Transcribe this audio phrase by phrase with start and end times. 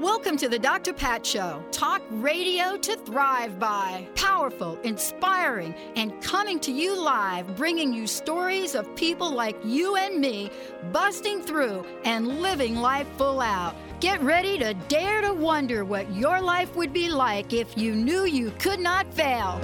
[0.00, 0.94] Welcome to the Dr.
[0.94, 1.62] Pat Show.
[1.72, 4.08] Talk radio to thrive by.
[4.14, 10.18] Powerful, inspiring, and coming to you live, bringing you stories of people like you and
[10.18, 10.50] me
[10.90, 13.76] busting through and living life full out.
[14.00, 18.24] Get ready to dare to wonder what your life would be like if you knew
[18.24, 19.60] you could not fail.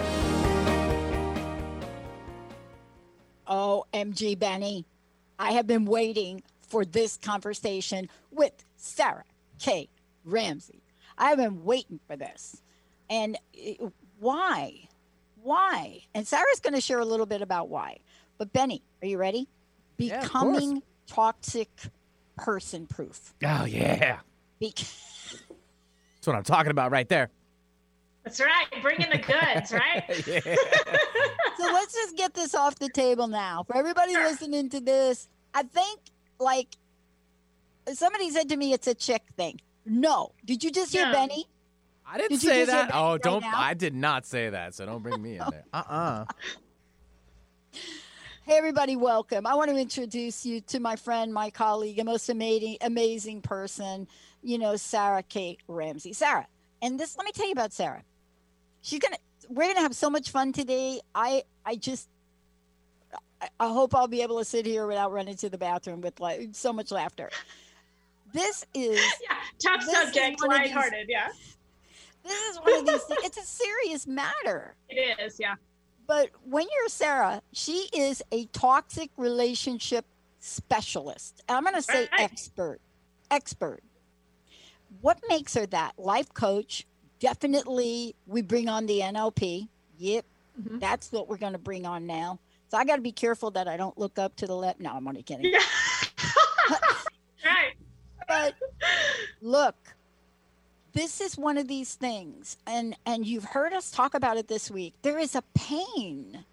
[3.48, 4.84] OMG, Benny.
[5.38, 9.24] I have been waiting for this conversation with Sarah
[9.58, 9.88] K.
[10.26, 10.82] Ramsey.
[11.16, 12.60] I've been waiting for this.
[13.08, 13.38] And
[13.80, 13.86] uh,
[14.18, 14.88] why?
[15.42, 16.02] Why?
[16.14, 17.98] And Sarah's going to share a little bit about why.
[18.36, 19.48] But Benny, are you ready?
[19.96, 21.70] Yeah, Becoming toxic
[22.36, 23.32] person proof.
[23.44, 24.18] Oh yeah,
[24.58, 27.30] Be- that's what I'm talking about right there.
[28.24, 28.66] That's right.
[28.82, 30.04] Bringing the goods, right?
[31.56, 33.62] so let's just get this off the table now.
[33.62, 34.24] For everybody Sure.
[34.24, 36.00] listening to this, I think
[36.40, 36.76] like
[37.94, 39.60] somebody said to me it's a chick thing.
[39.86, 40.32] No.
[40.44, 41.12] Did you just hear No.
[41.12, 41.46] Benny?
[42.08, 42.90] I didn't Did you say hear that.
[42.94, 43.40] Oh, right don't.
[43.40, 43.52] now?
[43.54, 44.74] I did not say that.
[44.74, 45.64] So don't bring me in there.
[45.72, 46.24] Uh uh
[48.42, 49.44] Hey, everybody, welcome.
[49.44, 54.06] I want to introduce you to my friend, my colleague, a most amazing, amazing person,
[54.40, 56.12] you know, Sarah Kate Ramsey.
[56.12, 56.46] Sarah,
[56.80, 58.04] and this, let me tell you about Sarah.
[58.82, 59.16] She's gonna,
[59.48, 61.00] we're gonna have so much fun today.
[61.12, 62.08] I, I just,
[63.42, 66.20] I, I hope I'll be able to sit here without running to the bathroom with
[66.20, 67.30] like so much laughter.
[68.36, 69.36] This is, yeah.
[69.58, 70.70] Tough subject, of these-
[71.08, 71.28] Yeah.
[72.22, 73.02] this is one of these.
[73.04, 73.20] things.
[73.24, 74.74] It's a serious matter.
[74.90, 75.40] It is.
[75.40, 75.54] Yeah.
[76.06, 80.04] But when you're Sarah, she is a toxic relationship
[80.38, 81.42] specialist.
[81.48, 82.20] I'm going to say Right.
[82.20, 82.80] expert.
[83.30, 83.82] Expert.
[85.00, 85.98] What makes her that?
[85.98, 86.86] Life coach.
[87.18, 89.68] Definitely, we bring on the NLP.
[89.98, 90.24] Yep,
[90.60, 90.78] Mhm.
[90.80, 92.38] that's what we're going to bring on now.
[92.68, 94.78] So I got to be careful that I don't look up to the left.
[94.80, 95.46] No, I'm only kidding.
[95.52, 95.60] Yeah.
[98.26, 98.54] But
[99.40, 99.76] look,
[100.92, 104.70] this is one of these things, and and you've heard us talk about it this
[104.70, 104.94] week.
[105.02, 106.44] There is a pain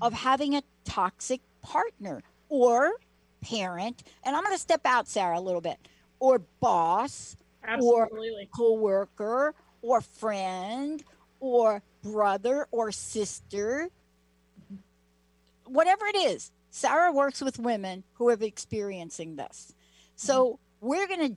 [0.00, 2.92] of having a toxic partner or
[3.40, 5.78] parent, and I'm going to step out, Sarah, a little bit,
[6.20, 8.48] or boss, Absolutely.
[8.54, 11.02] coworker, or friend,
[11.40, 13.88] or brother or sister,
[15.64, 16.52] whatever it is.
[16.70, 19.72] Sarah works with women who are experiencing this.
[20.14, 21.36] So we're going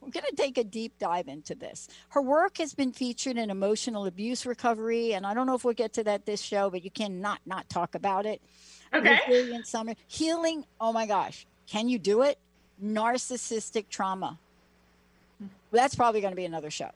[0.00, 1.88] we're going to take a deep dive into this.
[2.10, 5.72] Her work has been featured in emotional abuse recovery, and I don't know if we'll
[5.72, 8.42] get to that this show, but you cannot not talk about it.
[8.92, 9.18] Okay.
[9.26, 10.66] Resilient summer healing.
[10.78, 12.38] Oh my gosh, can you do it?
[12.82, 14.38] Narcissistic trauma.
[15.72, 16.90] That's probably going to be another show.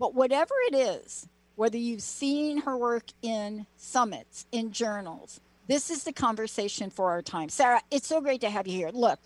[0.00, 6.04] But whatever it is, whether you've seen her work in summits, in journals, this is
[6.04, 7.48] the conversation for our time.
[7.48, 8.90] Sarah, it's so great to have you here.
[8.92, 9.20] Look,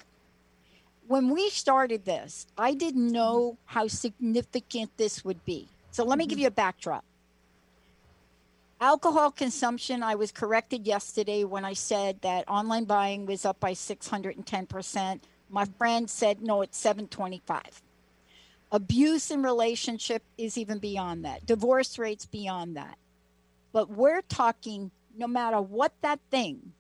[1.09, 5.69] when we started this, I didn't know how significant this would be.
[5.91, 6.43] So let me give mm-hmm.
[6.43, 7.05] you a backdrop.
[8.81, 13.73] Alcohol consumption, I was corrected yesterday when I said that online buying was up by
[13.73, 15.21] 610%.
[15.51, 17.83] My friend said, no, it's 725.
[18.71, 21.45] Abuse in relationship is even beyond that.
[21.47, 22.99] Divorce rates beyond that.
[23.73, 26.73] But we're talking no matter what that thing,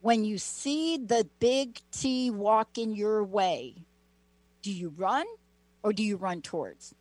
[0.00, 3.74] when you see the big T walking your way,
[4.62, 5.26] do you run
[5.82, 6.94] or do you run towards?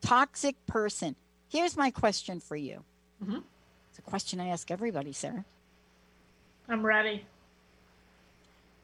[0.00, 1.16] Toxic person.
[1.48, 2.84] Here's my question for you.
[3.22, 3.42] Mhm.
[3.90, 5.44] It's a question I ask everybody, Sarah.
[6.68, 7.24] I'm ready.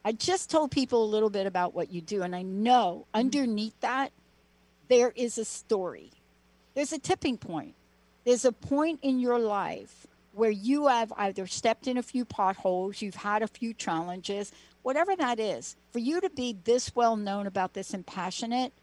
[0.05, 3.79] I just told people a little bit about what you do, and I know underneath
[3.79, 4.11] that,
[4.89, 6.11] there is a story.
[6.73, 7.75] There's a tipping point.
[8.25, 13.01] There's a point in your life where you have either stepped in a few potholes,
[13.01, 14.51] you've had a few challenges,
[14.81, 15.75] whatever that is.
[15.91, 18.73] For you to be this well known about this and passionate,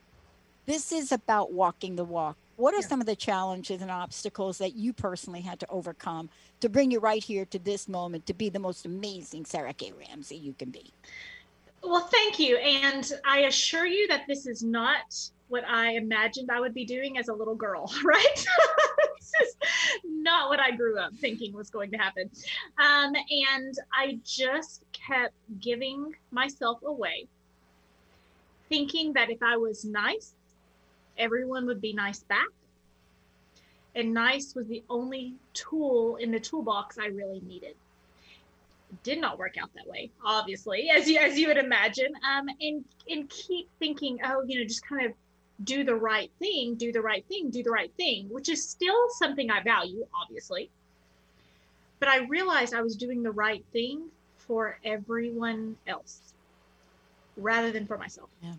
[0.66, 2.36] this is about walking the walk.
[2.56, 2.86] What are Yeah.
[2.88, 6.28] some of the challenges and obstacles that you personally had to overcome
[6.60, 9.92] to bring you right here to this moment to be the most amazing Sarah K.
[9.92, 10.92] Ramsey you can be?
[11.82, 12.58] Well, thank you.
[12.58, 17.18] And I assure you that this is not what I imagined I would be doing
[17.18, 18.46] as a little girl, right?
[19.18, 19.56] this is
[20.04, 22.30] not what I grew up thinking was going to happen.
[22.78, 27.26] Um, and I just kept giving myself away,
[28.68, 30.32] thinking that if I was nice,
[31.18, 32.46] everyone would be nice back.
[33.96, 37.74] And nice was the only tool in the toolbox I really needed.
[39.02, 42.12] did not work out that way, obviously, as you as you would imagine.
[42.24, 45.12] Um, and and keep thinking, oh, you know, just kind of
[45.64, 49.08] do the right thing, do the right thing, do the right thing, which is still
[49.10, 50.70] something I value, obviously.
[51.98, 54.04] But I realized I was doing the right thing
[54.38, 56.34] for everyone else
[57.36, 58.30] rather than for myself.
[58.42, 58.54] Yeah.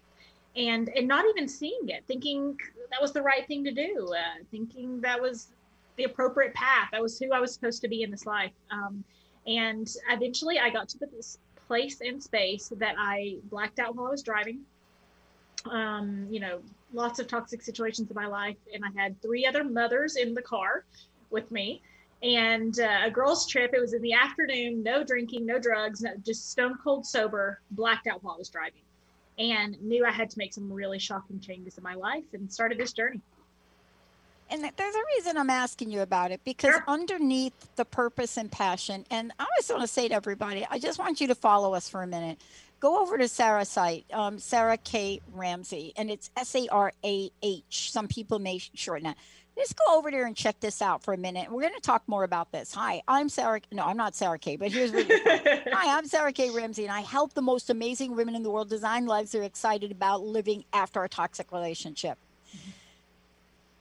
[0.55, 2.57] And and not even seeing it, thinking
[2.91, 5.47] that was the right thing to do, uh, thinking that was
[5.95, 6.89] the appropriate path.
[6.91, 8.51] That was who I was supposed to be in this life.
[8.69, 9.03] Um,
[9.47, 11.37] and eventually, I got to this
[11.67, 14.61] place and space that I blacked out while I was driving.
[15.69, 16.61] Um, you know,
[16.93, 20.41] lots of toxic situations in my life, and I had three other mothers in the
[20.41, 20.85] car
[21.29, 21.81] with me
[22.23, 23.71] and uh, a girls' trip.
[23.73, 28.07] It was in the afternoon, no drinking, no drugs, no, just stone cold sober, blacked
[28.07, 28.81] out while I was driving,
[29.39, 32.77] and knew I had to make some really shocking changes in my life and started
[32.77, 33.21] this journey.
[34.49, 36.83] And there's a reason I'm asking you about it because Sure.
[36.85, 40.99] underneath the purpose and passion, and I just want to say to everybody, I just
[40.99, 42.39] want you to follow us for a minute.
[42.81, 45.21] Go over to Sarah's site, um, Sarah K.
[45.33, 47.91] Ramsey, and it's S A R A H.
[47.91, 49.17] Some people may shorten that.
[49.55, 51.51] Just go over there and check this out for a minute.
[51.51, 52.73] We're going to talk more about this.
[52.73, 53.61] Hi, I'm Sarah.
[53.71, 54.55] No, I'm not Sarah K.
[54.55, 55.05] But here's what.
[55.07, 56.49] Hi, I'm Sarah K.
[56.49, 59.91] Ramsey, and I help the most amazing women in the world design lives they're excited
[59.91, 62.17] about living after a toxic relationship.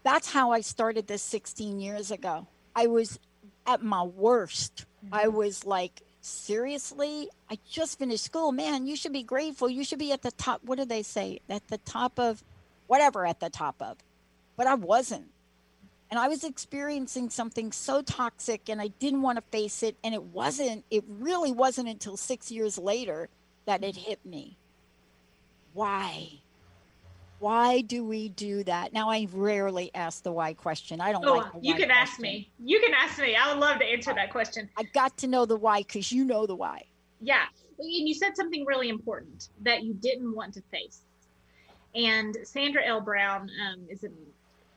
[0.03, 2.47] That's how I started this 16 years ago.
[2.77, 3.19] I was
[3.67, 4.85] at my worst.
[5.11, 7.29] I was like, seriously?
[7.51, 8.53] I just finished school.
[8.53, 9.69] Man, you should be grateful.
[9.69, 10.61] You should be at the top.
[10.65, 11.41] What do they say?
[11.49, 12.43] At the top of
[12.87, 13.99] whatever, at the top of.
[14.57, 15.31] But I wasn't.
[16.11, 19.97] And I was experiencing something so toxic and I didn't want to face it.
[20.03, 23.29] And it wasn't, it really wasn't until six years later
[23.67, 24.57] that it hit me.
[25.73, 26.41] Why?
[27.41, 28.93] Why do we do that?
[28.93, 31.01] Now, I rarely ask the why question.
[31.01, 32.51] I don't Oh, like you can ask me.
[32.63, 33.35] You can ask me.
[33.35, 34.69] I would love to answer that question.
[34.77, 36.85] I got to know the why because you know the why.
[37.19, 37.45] Yeah.
[37.79, 41.01] And you said something really important that you didn't want to face.
[41.95, 43.01] And Sandra L.
[43.01, 44.15] Brown um, is an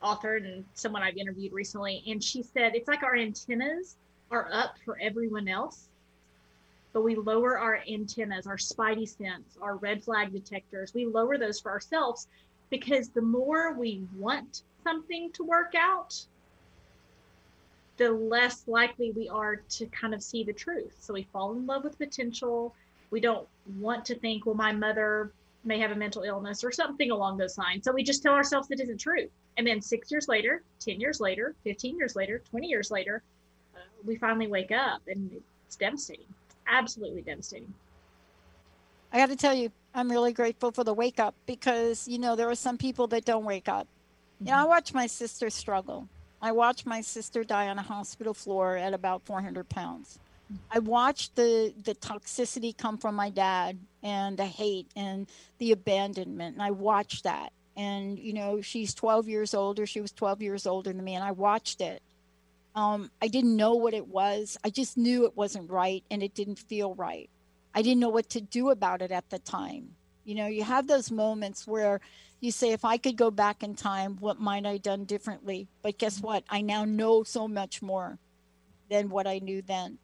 [0.01, 2.01] author and someone I've interviewed recently.
[2.07, 3.97] And she said it's like our antennas
[4.31, 5.89] are up for everyone else,
[6.93, 10.93] but we lower our antennas, our spidey sense, our red flag detectors.
[10.93, 12.29] We lower those for ourselves
[12.73, 16.19] because the more we want something to work out,
[17.97, 20.95] the less likely we are to kind of see the truth.
[20.99, 22.73] So we fall in love with potential.
[23.11, 23.47] We don't
[23.77, 25.31] want to think, well, my mother
[25.63, 27.83] may have a mental illness or something along those lines.
[27.83, 29.29] So we just tell ourselves it isn't true.
[29.57, 33.21] And then six years later, 10 years later, 15 years later, 20 years later,
[33.75, 35.29] uh, we finally wake up and
[35.67, 36.25] it's devastating.
[36.65, 37.71] Absolutely devastating.
[39.11, 42.35] I got to tell you, I'm really grateful for the wake up because, you know,
[42.35, 43.87] there are some people that don't wake up.
[44.39, 46.09] You know, I watched my sister struggle.
[46.41, 50.19] I watched my sister die on a hospital floor at about 400 pounds.
[50.71, 56.55] I watched the the toxicity come from my dad and the hate and the abandonment,
[56.55, 57.53] and I watched that.
[57.77, 59.85] And you know, she's 12 years older.
[59.85, 62.01] She was 12 years older than me, and I watched it.
[62.75, 64.57] Um, I didn't know what it was.
[64.63, 67.29] I just knew it wasn't right, and it didn't feel right.
[67.75, 69.89] I didn't know what to do about it at the time.
[70.25, 71.99] You know, you have those moments where
[72.39, 75.67] you say, if I could go back in time, what might I done differently?
[75.81, 76.43] But guess what?
[76.49, 78.17] I now know so much more
[78.89, 79.97] than what I knew then.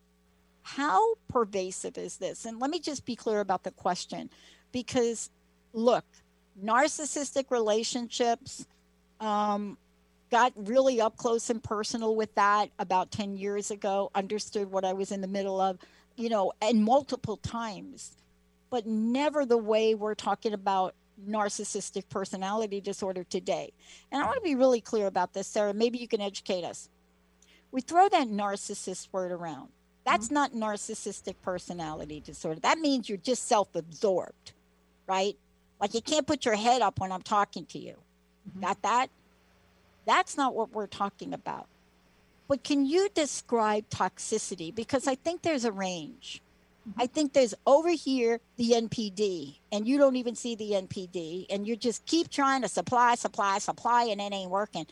[0.63, 2.45] How pervasive is this?
[2.45, 4.29] And let me just be clear about the question
[4.71, 5.29] because
[5.73, 6.05] look,
[6.63, 8.65] narcissistic relationships
[9.19, 9.77] um,
[10.31, 14.93] got really up close and personal with that about 10 years ago, understood what I
[14.93, 15.77] was in the middle of,
[16.19, 18.17] you know, and multiple times,
[18.69, 20.93] but never the way we're talking about
[21.27, 23.71] narcissistic personality disorder today.
[24.11, 25.73] And I want to be really clear about this, Sarah.
[25.73, 26.89] Maybe you can educate us.
[27.71, 29.69] We throw that narcissist word around.
[30.05, 30.33] That's mm-hmm.
[30.35, 32.59] not narcissistic personality disorder.
[32.59, 34.51] That means you're just self absorbed,
[35.07, 35.37] right?
[35.79, 37.95] Like you can't put your head up when I'm talking to you.
[38.49, 38.61] Mm-hmm.
[38.61, 39.07] Got that?
[40.05, 41.67] That's not what we're talking about.
[42.49, 44.73] But can you describe toxicity?
[44.73, 46.41] Because I think there's a range.
[46.89, 47.01] Mm-hmm.
[47.01, 51.67] I think there's over here the NPD, and you don't even see the NPD, and
[51.67, 54.87] you just keep trying to supply, supply, supply, and it ain't working.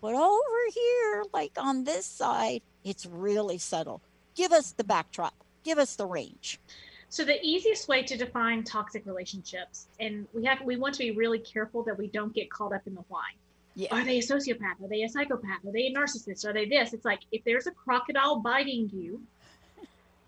[0.00, 4.00] But over here, like on this side, it's really subtle.
[4.36, 6.60] Give us the backdrop, give us the range.
[7.08, 11.10] So the easiest way to define toxic relationships, and we have we want to be
[11.10, 13.30] really careful that we don't get caught up in the why.
[13.74, 13.88] Yeah.
[13.92, 14.82] Are they a sociopath?
[14.82, 15.64] Are they a psychopath?
[15.66, 16.44] Are they a narcissist?
[16.44, 16.92] Are they this?
[16.92, 19.22] It's like if there's a crocodile biting you,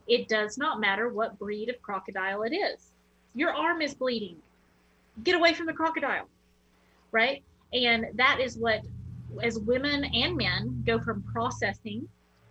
[0.06, 2.90] it does not matter what breed of crocodile it is.
[3.34, 4.36] Your arm is bleeding.
[5.24, 6.28] Get away from the crocodile.
[7.10, 7.42] Right?
[7.72, 8.82] And that is what
[9.42, 12.08] as women and men go from processing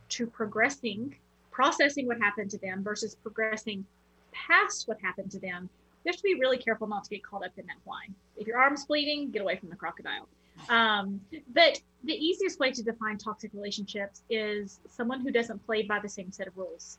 [0.10, 1.16] to progressing
[1.52, 3.86] processing what happened to them versus progressing
[4.32, 5.70] past what happened to them,
[6.04, 8.08] you have to be really careful not to get caught up in that why.
[8.38, 10.28] If your arm's bleeding, get away from the crocodile.
[10.70, 11.22] Um,
[11.54, 16.10] but the easiest way to define toxic relationships is someone who doesn't play by the
[16.10, 16.98] same set of rules.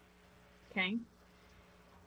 [0.70, 0.96] Okay.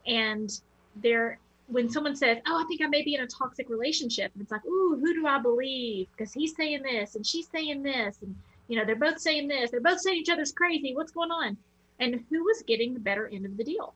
[0.07, 0.59] And
[0.97, 4.41] they're when someone says, "Oh, I think I may be in a toxic relationship," and
[4.41, 8.17] it's like, "Ooh, who do I believe?" Because he's saying this and she's saying this,
[8.21, 8.35] and
[8.67, 10.95] you know they're both saying this, they're both saying each other's crazy.
[10.95, 11.57] What's going on?
[11.99, 13.93] And who was getting the better end of the deal?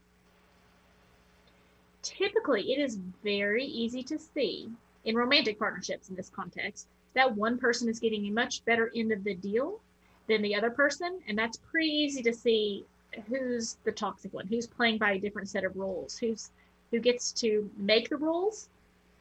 [2.01, 4.69] Typically, it is very easy to see
[5.05, 9.11] in romantic partnerships in this context that one person is getting a much better end
[9.11, 9.79] of the deal
[10.27, 12.85] than the other person, and that's pretty easy to see
[13.27, 16.51] who's the toxic one, who's playing by a different set of rules, who's
[16.91, 18.69] who gets to make the rules,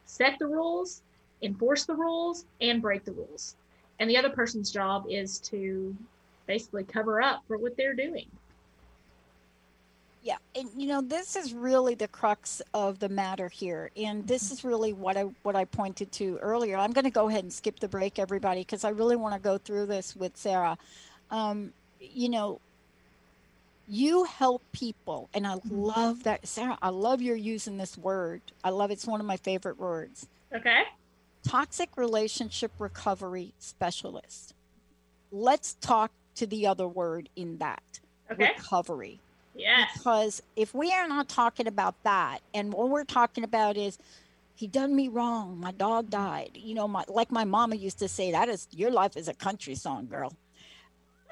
[0.07, 1.03] set the rules,
[1.43, 3.57] enforce the rules, and break the rules.
[4.01, 5.95] And the other person's job is to
[6.47, 8.27] basically cover up for what they're doing.
[10.29, 14.51] Yeah, and you know this is really the crux of the matter here, and this
[14.53, 16.77] is really what I what I pointed to earlier.
[16.77, 19.41] I'm going to go ahead and skip the break, everybody, because I really want to
[19.41, 20.77] go through this with Sarah.
[21.31, 22.61] Um, you know,
[23.89, 28.43] you help people and i love that sarah i love you're using this word.
[28.63, 30.29] I love it's one of my favorite words.
[30.55, 30.83] Okay.
[31.43, 34.53] Toxic relationship recovery specialist.
[35.33, 38.51] Let's talk to the other word in that okay.
[38.59, 39.21] recovery
[39.59, 43.99] yes because if we are not talking about that and what we're talking about is
[44.55, 48.09] he done me wrong my dog died you know my like my mama used to
[48.09, 50.33] say that is your life is a country song girl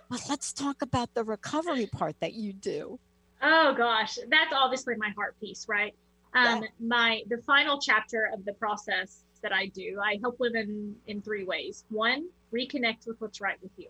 [0.08, 2.98] but let's talk about the recovery part that you do.
[3.42, 5.94] Oh gosh, that's obviously my heart piece, right?
[6.34, 6.68] Um, yeah.
[6.80, 11.44] My the final chapter of the process that I do, I help women in three
[11.44, 11.84] ways.
[11.90, 13.88] One, reconnect with what's right with you.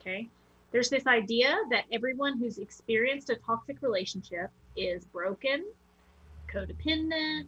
[0.00, 0.28] Okay,
[0.72, 5.64] there's this idea that everyone who's experienced a toxic relationship is broken,
[6.52, 7.46] codependent,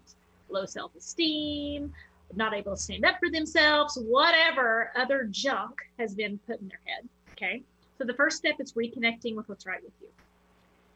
[0.51, 1.93] low self-esteem,
[2.37, 6.81] not able to stand up for themselves, whatever other junk has been put in their
[6.85, 7.09] head.
[7.33, 7.63] Okay.
[7.99, 10.09] So the first step is reconnecting with what's right with you.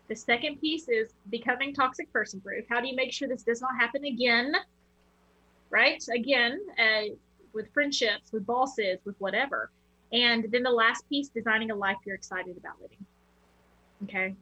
[0.09, 2.65] The second piece is becoming toxic person proof.
[2.69, 4.53] How do you make sure this does not happen again?
[5.71, 6.03] Right?
[6.15, 7.15] Again, uh,
[7.53, 9.71] with friendships, with bosses, with whatever.
[10.13, 13.05] And then the last piece, designing a life you're excited about living.
[14.05, 14.35] Okay.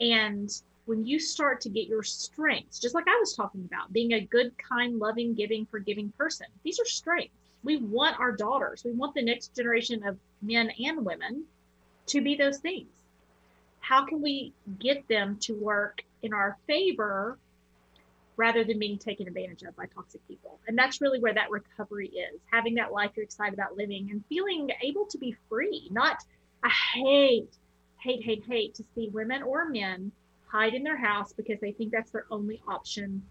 [0.00, 0.50] And
[0.86, 4.20] when you start to get your strengths, just like I was talking about, being a
[4.20, 7.34] good, kind, loving, giving, forgiving person, these are strengths.
[7.62, 11.44] We want our daughters, we want the next generation of men and women
[12.06, 12.88] to be those things?
[13.80, 17.38] How can we get them to work in our favor
[18.36, 20.58] rather than being taken advantage of by toxic people?
[20.66, 24.24] And that's really where that recovery is having that life you're excited about living and
[24.28, 25.88] feeling able to be free.
[25.90, 26.18] Not,
[26.62, 27.56] I hate,
[28.00, 30.12] hate, hate, hate to see women or men
[30.46, 33.22] hide in their house because they think that's their only option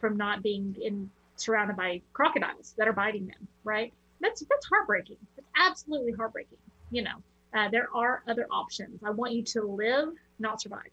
[0.00, 5.16] from not being in surrounded by crocodiles that are biting them right that's that's heartbreaking
[5.36, 6.58] it's absolutely heartbreaking
[6.90, 7.14] you know
[7.54, 9.00] uh, there are other options.
[9.02, 10.90] I want you to live, not survive.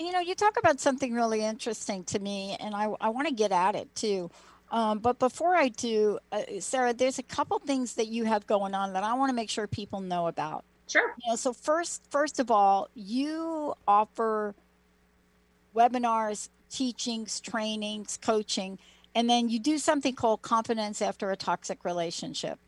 [0.00, 3.34] You know, you talk about something really interesting to me, and I, I want to
[3.34, 4.30] get at it too.
[4.72, 8.74] Um, but before I do, uh, Sarah, there's a couple things that you have going
[8.74, 10.64] on that I want to make sure people know about.
[10.88, 11.14] Sure.
[11.22, 14.54] You know, so first, first of all, you offer
[15.76, 18.78] webinars, teachings, trainings, coaching,
[19.14, 22.58] and then you do something called confidence after a toxic relationship.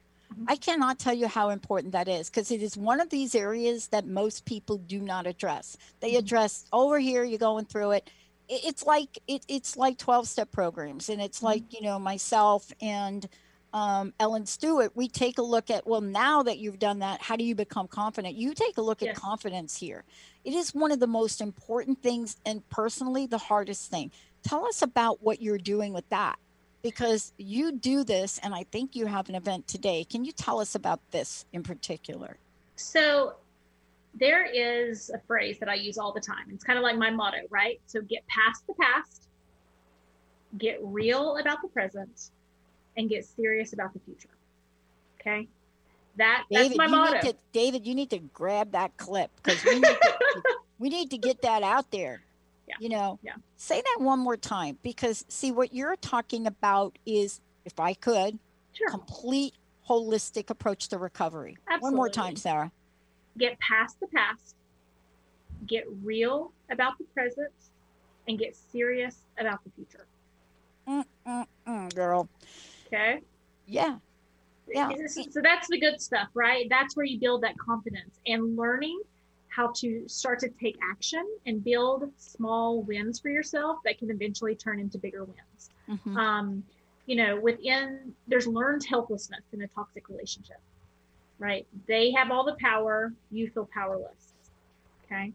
[0.46, 3.88] I cannot tell you how important that is because it is one of these areas
[3.88, 5.76] that most people do not address.
[6.00, 6.18] They mm-hmm.
[6.18, 8.10] address over here, you're going through it.
[8.48, 11.76] It's like it, it's like 12 step programs, and it's like mm-hmm.
[11.76, 13.26] you know myself and
[13.72, 14.92] um, Ellen Stewart.
[14.94, 17.88] We take a look at well, now that you've done that, how do you become
[17.88, 18.34] confident?
[18.34, 19.16] You take a look yes.
[19.16, 20.04] at confidence here.
[20.44, 24.10] It is one of the most important things, and personally, the hardest thing.
[24.42, 26.38] Tell us about what you're doing with that
[26.82, 30.04] because you do this, and I think you have an event today.
[30.04, 32.36] Can you tell us about this in particular?
[32.76, 33.34] So,
[34.14, 36.46] there is a phrase that I use all the time.
[36.52, 37.80] It's kind of like my motto, right?
[37.86, 39.28] So, get past the past,
[40.58, 42.30] get real about the present,
[42.96, 44.28] and get serious about the future.
[45.20, 45.48] Okay.
[46.16, 47.20] That, David, that's my motto.
[47.20, 49.82] To, David, you need to grab that clip because we,
[50.78, 52.22] we need to get that out there
[52.68, 52.74] yeah.
[52.80, 53.32] You know, yeah.
[53.56, 58.38] say that one more time because see what you're talking about is, if I could,
[58.72, 58.88] sure.
[58.88, 59.54] complete
[59.88, 61.56] holistic approach to recovery.
[61.68, 61.84] Absolutely.
[61.84, 62.70] One more time, Sarah.
[63.38, 64.54] Get past the past,
[65.66, 67.52] get real about the present,
[68.28, 70.06] and get serious about the future.
[70.86, 72.28] Mm-mm-mm, girl.
[72.86, 73.20] Okay.
[73.66, 73.98] Yeah.
[74.68, 74.90] Yeah.
[75.08, 76.66] So that's the good stuff, right?
[76.70, 79.00] That's where you build that confidence and learning
[79.54, 84.54] how to start to take action and build small wins for yourself that can eventually
[84.54, 85.70] turn into bigger wins.
[85.88, 86.16] Mhm.
[86.16, 86.64] Um,
[87.06, 90.60] you know, within there's learned helplessness in a toxic relationship,
[91.38, 91.66] right?
[91.86, 94.32] They have all the power, you feel powerless.
[95.04, 95.32] Okay.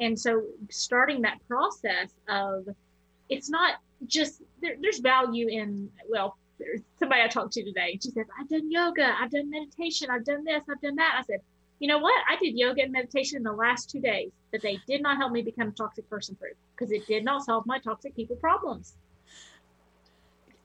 [0.00, 2.68] And so starting that process of
[3.28, 8.10] it's not just there, there's value in well there's somebody i talked to today she
[8.10, 11.40] says i've done yoga i've done meditation i've done this i've done that i said
[11.80, 14.78] you know what i did yoga and meditation in the last two days but they
[14.86, 17.78] did not help me become a toxic person proof because it did not solve my
[17.78, 18.94] toxic people problems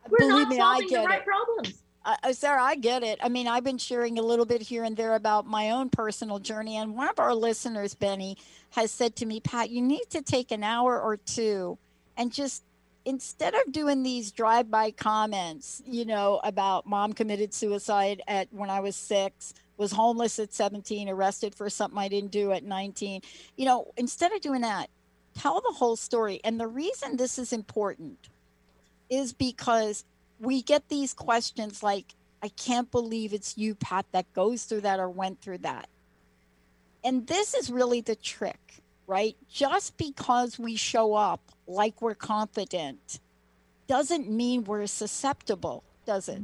[0.08, 1.26] we're Believe not me, I solving the get right it.
[1.26, 3.18] problems Uh, Sarah, I get it.
[3.24, 6.38] I mean, I've been sharing a little bit here and there about my own personal
[6.38, 6.78] journey.
[6.78, 8.38] And one of our listeners, Benny,
[8.72, 11.80] has said to me, Pat, you need to take an hour or two
[12.16, 12.62] and just
[13.06, 18.80] instead of doing these drive-by comments, you know, about mom committed suicide at when I
[18.80, 23.22] was six, was homeless at 17, arrested for something I didn't do at 19,
[23.58, 24.90] you know, instead of doing that,
[25.38, 26.40] tell the whole story.
[26.44, 28.30] And the reason this is important
[29.10, 30.06] is because
[30.40, 35.00] we get these questions like, I can't believe it's you, Pat, that goes through that
[35.00, 35.90] or went through that.
[37.04, 39.36] And this is really the trick, right?
[39.50, 43.20] Just because we show up like we're confident
[43.88, 46.42] doesn't mean we're susceptible, does it?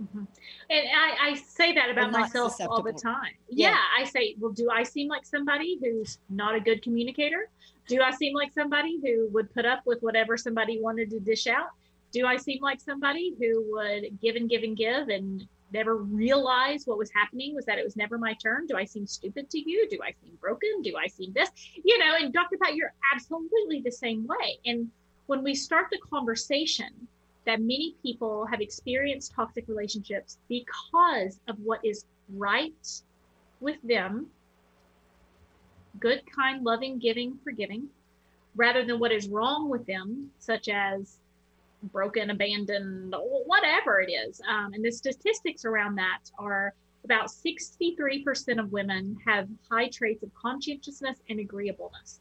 [0.00, 0.26] Mhm.
[0.70, 3.34] And I, I say that about myself all the time.
[3.48, 3.70] Yeah.
[3.70, 3.78] Yeah.
[3.98, 7.50] I say, well, do I seem like somebody who's not a good communicator?
[7.86, 11.46] Do I seem like somebody who would put up with whatever somebody wanted to dish
[11.46, 11.70] out?
[12.12, 16.86] Do I seem like somebody who would give and give and give and never realize
[16.86, 18.66] what was happening was that it was never my turn?
[18.66, 19.88] Do I seem stupid to you?
[19.88, 20.82] Do I seem broken?
[20.82, 21.50] Do I seem this?
[21.84, 22.56] You know, and Dr.
[22.62, 24.58] Pat, you're absolutely the same way.
[24.66, 24.90] And
[25.26, 26.88] when we start the conversation,
[27.50, 32.04] that many people have experienced toxic relationships because of what is
[32.36, 33.02] right
[33.58, 34.28] with them
[35.98, 37.88] good, kind, loving, giving, forgiving,
[38.54, 41.18] rather than what is wrong with them, such as
[41.92, 43.12] broken, abandoned,
[43.46, 44.40] whatever it is.
[44.48, 46.72] Um, and the statistics around that are
[47.04, 52.20] about 63% of women have high traits of conscientiousness and agreeableness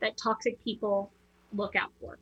[0.00, 1.10] that toxic people
[1.52, 2.16] look out for.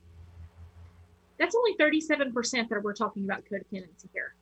[1.39, 4.35] That's only 37% that we're talking about codependency here.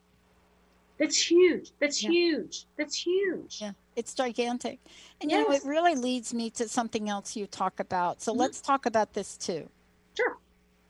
[0.99, 1.71] That's huge.
[1.79, 2.09] That's Yeah.
[2.09, 2.65] huge.
[2.75, 3.61] That's huge.
[3.61, 4.79] Yeah, it's gigantic.
[5.21, 8.21] And you know, it really leads me to something else you talk about.
[8.21, 8.37] So Mhm.
[8.39, 9.69] let's talk about this too.
[10.15, 10.37] Sure.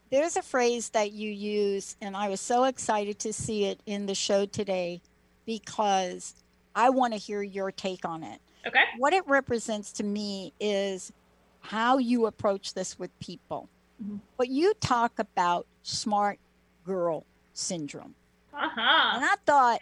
[0.09, 4.05] There's a phrase that you use, and I was so excited to see it in
[4.05, 5.01] the show today
[5.45, 6.35] because
[6.73, 8.41] I want to hear your take on it.
[8.65, 8.83] Okay.
[8.97, 11.11] What it represents to me is
[11.59, 13.67] how you approach this with people.
[14.01, 14.21] Mhm.
[14.37, 16.37] But you talk about smart
[16.85, 18.13] girl syndrome.
[18.53, 19.11] Uh huh.
[19.15, 19.79] And I thought,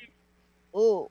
[0.74, 1.10] oh,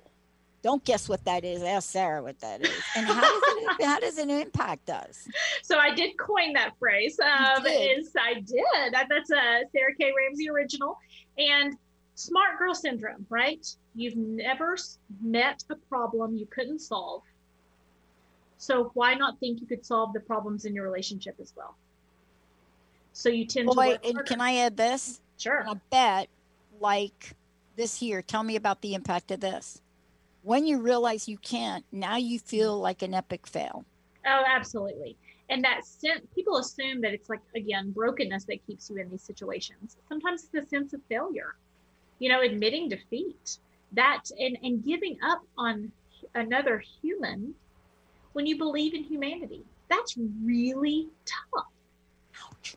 [0.62, 1.62] don't guess what that is.
[1.62, 2.70] Ask Sarah what that is.
[2.96, 5.28] And how does it, how does it impact us?
[5.62, 7.18] So I did coin that phrase.
[7.20, 7.98] Um, did.
[7.98, 8.92] Is I did.
[8.92, 10.12] That, that's a Sarah K.
[10.16, 10.98] Ramsey original.
[11.36, 11.76] And
[12.14, 13.66] smart girl syndrome, right?
[13.94, 14.76] You've never
[15.20, 17.22] met a problem you couldn't solve.
[18.56, 21.76] So why not think you could solve the problems in your relationship as well?
[23.14, 25.20] So you tend to Boy, work and can I add this?
[25.38, 25.60] Sure.
[25.60, 26.28] And I bet,
[26.80, 27.34] like
[27.76, 29.80] this here, tell me about the impact of this.
[30.42, 33.84] When you realize you can't, now you feel like an epic fail.
[34.26, 35.16] Oh, absolutely.
[35.48, 39.22] And that sense, people assume that it's like, again, brokenness that keeps you in these
[39.22, 39.96] situations.
[40.08, 41.54] Sometimes it's a sense of failure,
[42.18, 43.58] you know, admitting defeat,
[43.92, 45.92] that and, and giving up on
[46.34, 47.54] another human
[48.32, 49.62] when you believe in humanity.
[49.88, 51.66] That's really tough,
[52.42, 52.74] Ouch.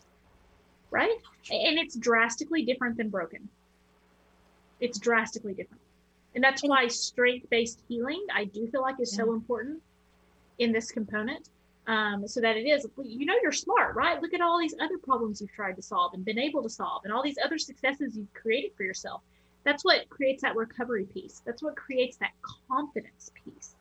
[0.92, 1.18] Right?
[1.52, 3.50] And it's drastically different than broken.
[4.80, 5.82] It's drastically different.
[6.36, 9.82] And that's why strength based healing, I do feel like, is so important
[10.60, 11.50] in this component.
[11.88, 14.22] Um, so that it is, you know, you're smart, right?
[14.22, 17.06] Look at all these other problems you've tried to solve and been able to solve,
[17.06, 19.22] and all these other successes you've created for yourself.
[19.64, 21.42] That's what creates that recovery piece.
[21.46, 23.76] That's what creates that confidence piece,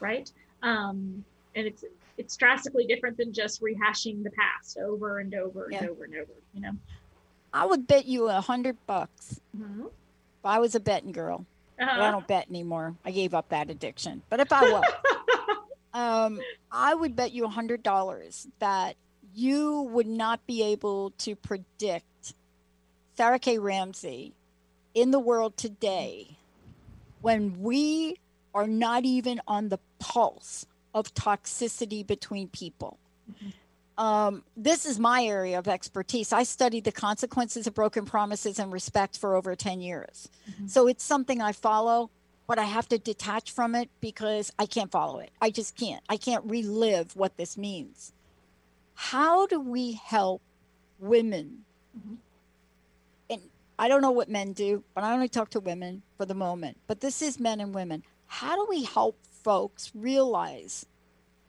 [0.00, 0.28] right?
[0.62, 1.84] Um, and it's
[2.20, 5.88] it's drastically different than just rehashing the past over and over and Yeah.
[5.88, 6.32] over and over.
[6.52, 6.72] You know.
[7.52, 9.86] I would bet you a hundred bucks Mhm.
[9.86, 11.46] if I was a betting girl.
[11.78, 12.10] I Uh-huh.
[12.10, 12.94] don't bet anymore.
[13.06, 14.22] I gave up that addiction.
[14.28, 14.84] But if I was,
[15.94, 18.96] um, I would bet you a hundred dollars that
[19.34, 22.34] you would not be able to predict
[23.16, 23.58] Sarah K.
[23.58, 24.34] Ramsey
[24.92, 26.36] in the world today
[27.22, 28.16] when we
[28.54, 32.98] are not even on the pulse of toxicity between people.
[33.98, 36.32] Um, this is my area of expertise.
[36.32, 40.28] I studied the consequences of broken promises and respect for over 10 years.
[40.48, 40.70] Mhm.
[40.70, 42.08] So it's something I follow,
[42.46, 45.30] but I have to detach from it because I can't follow it.
[45.40, 46.02] I just can't.
[46.08, 48.12] I can't relive what this means.
[48.94, 50.40] How do we help
[50.98, 51.64] women?
[51.96, 52.16] Mhm.
[53.28, 53.42] And
[53.78, 56.78] I don't know what men do, but I only talk to women for the moment.
[56.86, 58.02] But this is men and women.
[58.26, 60.86] How do we help folks realize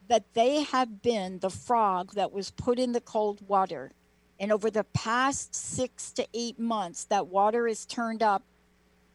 [0.08, 3.92] that they have been the frog that was put in the cold water?
[4.40, 8.42] And over the past six to eight months, that water is turned up,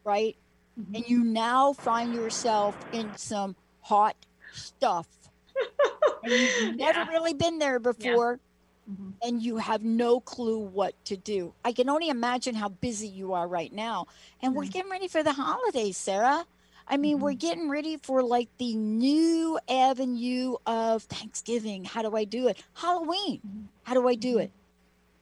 [0.03, 0.35] right?
[0.79, 0.95] Mhm.
[0.95, 4.15] and you now find yourself in some hot
[4.53, 5.07] stuff.
[6.23, 7.07] and you've never Yeah.
[7.09, 8.39] really been there before,
[8.87, 9.13] Mhm.
[9.23, 11.55] and you have no clue what to do.
[11.65, 14.05] I can only imagine how busy you are right now.
[14.39, 14.71] And we're Mhm.
[14.71, 16.45] getting ready for the holidays, Sarah.
[16.89, 17.39] I mean, we're Mhm.
[17.39, 21.83] getting ready for like the new avenue of Thanksgiving.
[21.83, 22.63] How do I do it?
[22.75, 23.41] Halloween.
[23.45, 23.67] Mhm.
[23.83, 24.43] How do I do Mhm.
[24.43, 24.51] it?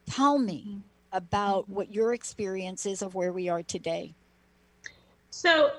[0.07, 0.83] Tell me Mhm.
[1.11, 4.15] about what your experience is of where we are today.
[5.31, 5.71] So,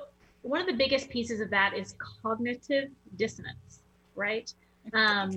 [0.42, 3.83] one of the biggest pieces of that is cognitive dissonance,
[4.14, 4.53] right?
[4.92, 5.33] Um,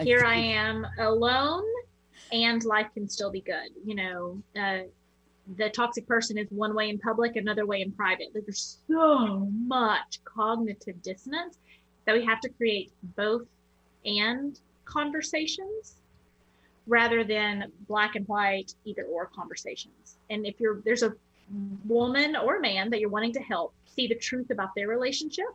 [0.00, 1.64] here I am alone,
[2.32, 3.70] and life can still be good.
[3.84, 4.82] You know, uh,
[5.56, 8.28] the toxic person is one way in public, another way in private.
[8.34, 11.58] Like, There's so much cognitive dissonance
[12.06, 13.46] that we have to create both
[14.04, 15.96] and conversations
[16.86, 20.16] rather than black and white either or conversations.
[20.30, 21.14] And if you're there's a
[21.86, 25.46] woman or man that you're wanting to help see the truth about their relationship,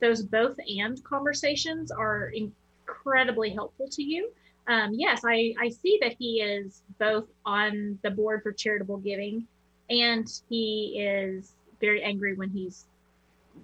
[0.00, 4.30] those both and conversations are incredibly helpful to you.
[4.68, 9.46] Um, yes, I, I see that he is both on the board for charitable giving
[9.90, 12.86] and he is very angry when he's,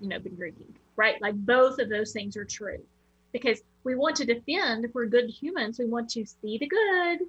[0.01, 1.21] you know, been drinking, right?
[1.21, 2.81] Like both of those things are true
[3.33, 7.21] because we want to defend, if we're good humans, we want to see the good,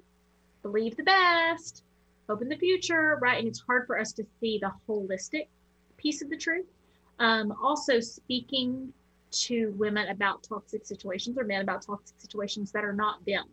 [0.62, 1.82] believe the best,
[2.28, 3.38] hope in the future, right?
[3.38, 5.48] And it's hard for us to see the holistic
[5.96, 6.66] piece of the truth.
[7.18, 8.92] Um, also, speaking
[9.30, 13.46] to women about toxic situations or men about toxic situations that are not them.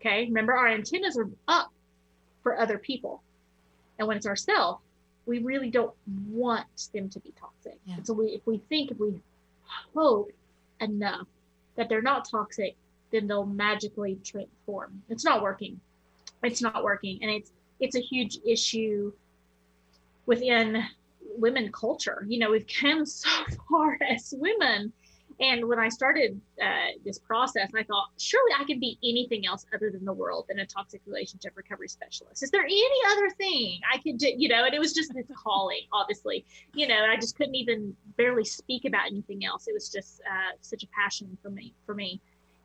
[0.00, 1.72] Okay, remember our antennas are up
[2.42, 3.22] for other people,
[3.98, 4.80] and when it's ourselves,
[5.26, 5.92] we really don't
[6.28, 7.78] want them to be toxic.
[7.84, 7.96] Yeah.
[8.02, 9.20] So we, if we think, if we
[9.94, 10.32] hope
[10.80, 11.26] enough
[11.76, 12.76] that they're not toxic,
[13.12, 15.02] then they'll magically transform.
[15.08, 15.80] It's not working.
[16.42, 19.12] It's not working, and it's it's a huge issue
[20.26, 20.84] within
[21.36, 22.24] women culture.
[22.28, 23.28] You know, we've come so
[23.68, 24.92] far as women.
[25.40, 29.64] And when I started uh, this process, I thought, surely I could be anything else
[29.74, 32.42] other than the world than a toxic relationship recovery specialist.
[32.42, 34.30] Is there any other thing I could do?
[34.36, 36.44] You know, and it was just a calling, obviously.
[36.74, 39.66] You know, I just couldn't even barely speak about anything else.
[39.66, 42.20] It was just uh, such a passion for me, for me.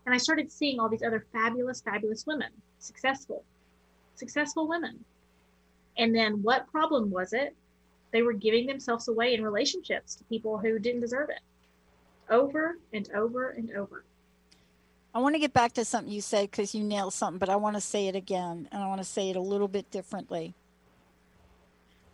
[0.06, 3.46] And I started seeing all these other fabulous, fabulous women, successful,
[4.16, 5.00] successful women.
[5.98, 7.56] And then what problem was it?
[8.12, 11.40] They were giving themselves away in relationships to people who didn't deserve it
[12.30, 14.04] over and over and over.
[15.14, 17.56] I want to get back to something you said because you nailed something, but I
[17.56, 20.54] want to say it again and I want to say it a little bit differently.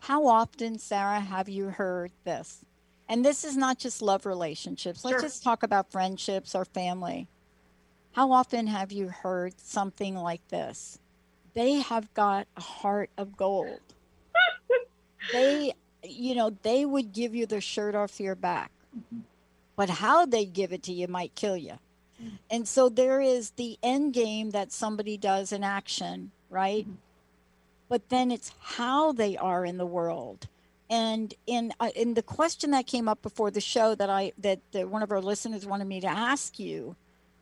[0.01, 2.63] How often, Sarah, have you heard this?
[3.09, 5.03] And this is not just love relationships.
[5.03, 5.21] Let's Sure.
[5.21, 7.27] just talk about friendships or family.
[8.13, 10.99] How often have you heard something like this?
[11.53, 13.79] They have got a heart of gold.
[15.33, 19.21] they, you know, they would give you the shirt off your back, mm-hmm.
[19.75, 21.79] But how they give it to you might kill you.
[22.51, 26.87] And so there is the end game that somebody does in action, right?
[26.87, 26.97] Mhm.
[27.89, 30.47] But then it's how they are in the world.
[30.89, 34.59] And in uh, in the question that came up before the show that I that,
[34.73, 36.95] that one of our listeners wanted me to ask you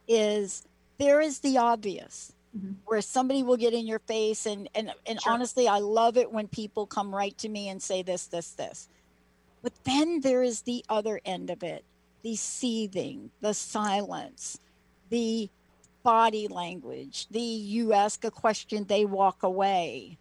[0.08, 0.64] is
[0.98, 2.76] there is the obvious Mhm.
[2.86, 5.34] where somebody will get in your face and and and Sure.
[5.34, 8.88] honestly I love it when people come right to me and say this this this.
[9.62, 11.84] But then there is the other end of it,
[12.22, 14.60] the seething, the silence,
[15.10, 15.50] the
[16.04, 20.18] body language, the you ask a question, they walk away.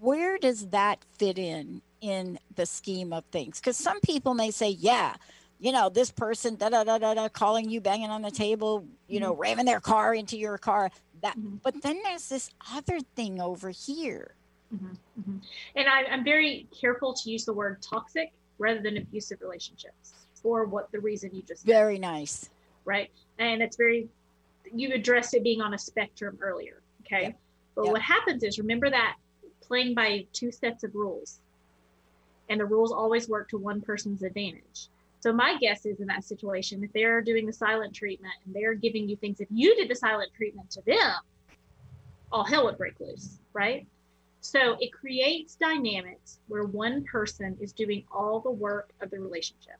[0.00, 3.58] Where does that fit in in the scheme of things?
[3.58, 5.14] Because some people may say, yeah,
[5.58, 8.84] you know, this person, da da da da da, calling you, banging on the table,
[9.08, 10.90] you know, ramming their car into your car.
[11.20, 11.60] That, Mhm.
[11.62, 14.36] but then there's this other thing over here.
[14.72, 15.40] Mhm, mhm.
[15.74, 20.64] And I, I'm very careful to use the word toxic rather than abusive relationships for
[20.64, 22.50] what the reason you just said, Very nice.
[22.84, 23.10] right?
[23.38, 24.08] And it's very,
[24.72, 27.22] you addressed it being on a spectrum earlier, okay?
[27.24, 27.38] Yep.
[27.74, 27.92] But Yep.
[27.92, 29.16] what happens is, remember that
[29.60, 31.40] playing by two sets of rules,
[32.48, 34.88] and the rules always work to one person's advantage.
[35.20, 38.74] So my guess is in that situation, if they're doing the silent treatment and they're
[38.74, 41.12] giving you things, if you did the silent treatment to them,
[42.32, 43.86] all hell would break loose, right?
[44.40, 49.76] So it creates dynamics where one person is doing all the work of the relationship.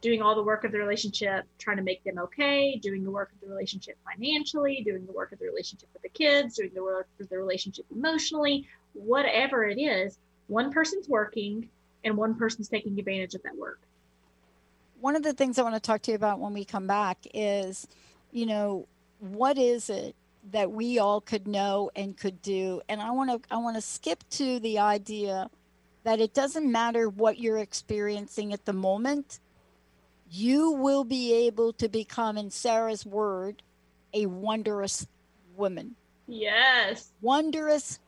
[0.00, 3.30] Doing all the work of the relationship, trying to make them okay, doing the work
[3.32, 6.82] of the relationship financially, doing the work of the relationship with the kids, doing the
[6.82, 11.68] work of the relationship emotionally, whatever it is, one person's working
[12.04, 13.80] and one person's taking advantage of that work.
[15.00, 17.18] One of the things I want to talk to you about when we come back
[17.34, 17.86] is,
[18.32, 18.86] you know,
[19.20, 20.14] what is it
[20.52, 22.80] that we all could know and could do?
[22.88, 25.50] And I want to I want to skip to the idea
[26.04, 29.40] that it doesn't matter what you're experiencing at the moment
[30.30, 33.62] you will be able to become, in Sarah's word,
[34.12, 35.06] a wondrous
[35.56, 35.94] woman.
[36.26, 37.10] Yes.
[37.20, 37.98] Wondrous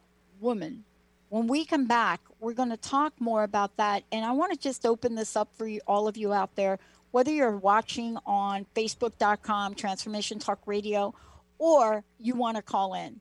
[0.41, 0.85] woman.
[1.29, 4.03] When we come back, we're going to talk more about that.
[4.11, 6.79] And I want to just open this up for you, all of you out there,
[7.13, 11.15] whether you're watching on facebook.com, Transformation Talk Radio,
[11.59, 13.21] or you want to call in.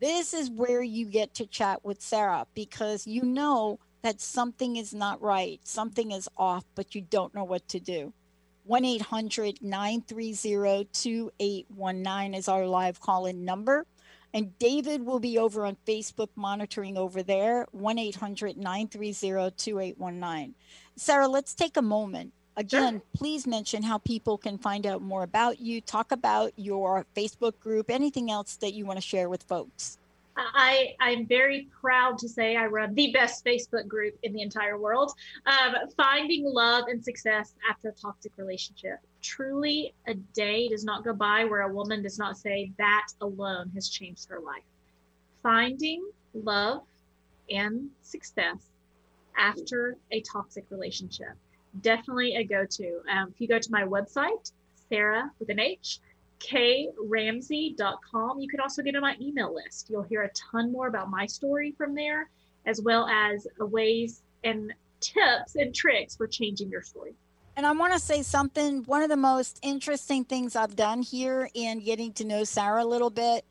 [0.00, 4.94] This is where you get to chat with Sarah because you know that something is
[4.94, 8.12] not right, something is off, but you don't know what to do.
[8.64, 13.86] 1 800 930 2819 is our live call in number.
[14.34, 20.54] And David will be over on Facebook monitoring over there, 1 800 930 2819.
[20.96, 22.34] Sarah, let's take a moment.
[22.58, 23.02] Again, sure.
[23.14, 27.88] please mention how people can find out more about you, talk about your Facebook group,
[27.88, 29.96] anything else that you want to share with folks.
[30.38, 34.78] I, I'm very proud to say I run the best Facebook group in the entire
[34.78, 35.12] world.
[35.46, 38.98] Um, finding love and success after a toxic relationship.
[39.20, 43.70] Truly, a day does not go by where a woman does not say that alone
[43.74, 44.62] has changed her life.
[45.42, 46.82] Finding love
[47.50, 48.70] and success
[49.36, 51.34] after a toxic relationship.
[51.80, 53.00] Definitely a go to.
[53.10, 54.52] Um, if you go to my website,
[54.88, 56.00] Sarah with an H,
[56.40, 58.40] kramsey.com.
[58.40, 59.90] You can also get on my email list.
[59.90, 62.28] You'll hear a ton more about my story from there,
[62.66, 67.14] as well as ways and tips and tricks for changing your story.
[67.56, 68.84] And I want to say something.
[68.84, 72.86] One of the most interesting things I've done here in getting to know Sarah a
[72.86, 73.44] little bit,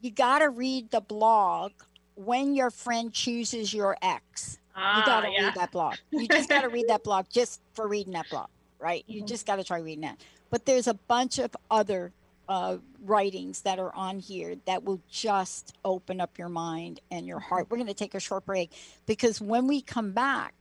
[0.00, 1.72] you got to read the blog
[2.16, 4.58] when your friend chooses your ex.
[4.74, 5.44] Ah, you got to yeah.
[5.44, 5.94] read that blog.
[6.10, 8.48] You just got to read that blog just for reading that blog,
[8.80, 9.04] right?
[9.06, 9.26] You mm-hmm.
[9.26, 10.18] just got to try reading that.
[10.50, 12.12] But there's a bunch of other
[12.48, 17.38] uh, writings that are on here that will just open up your mind and your
[17.40, 17.66] heart.
[17.70, 18.72] We're going to take a short break
[19.06, 20.54] because when we come back,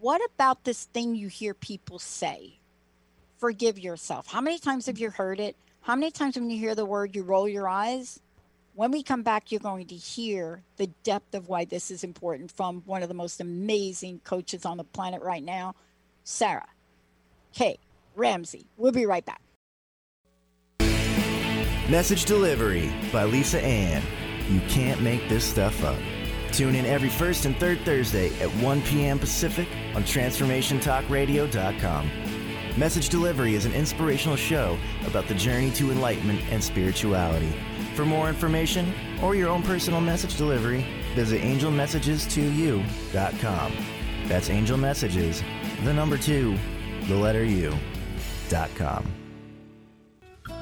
[0.00, 2.58] what about this thing you hear people say?
[3.38, 4.28] Forgive yourself.
[4.28, 5.56] How many times have you heard it?
[5.80, 8.20] How many times when you hear the word, you roll your eyes?
[8.74, 12.52] When we come back, you're going to hear the depth of why this is important
[12.52, 15.74] from one of the most amazing coaches on the planet right now,
[16.22, 16.68] Sarah
[17.52, 17.78] K.
[18.18, 18.68] Ramsey.
[18.76, 19.40] We'll be right back.
[21.88, 24.02] Message Delivery by Lisa Ann.
[24.50, 25.96] You can't make this stuff up.
[26.52, 29.18] Tune in every first and third Thursday at 1 p.m.
[29.18, 32.10] Pacific on TransformationTalkRadio.com.
[32.76, 34.76] Message Delivery is an inspirational show
[35.06, 37.52] about the journey to enlightenment and spirituality.
[37.94, 43.72] For more information or your own personal message delivery, visit angelmessages2u.com.
[44.26, 45.42] That's Angel Messages,
[45.84, 46.58] the number two,
[47.08, 47.74] the letter U.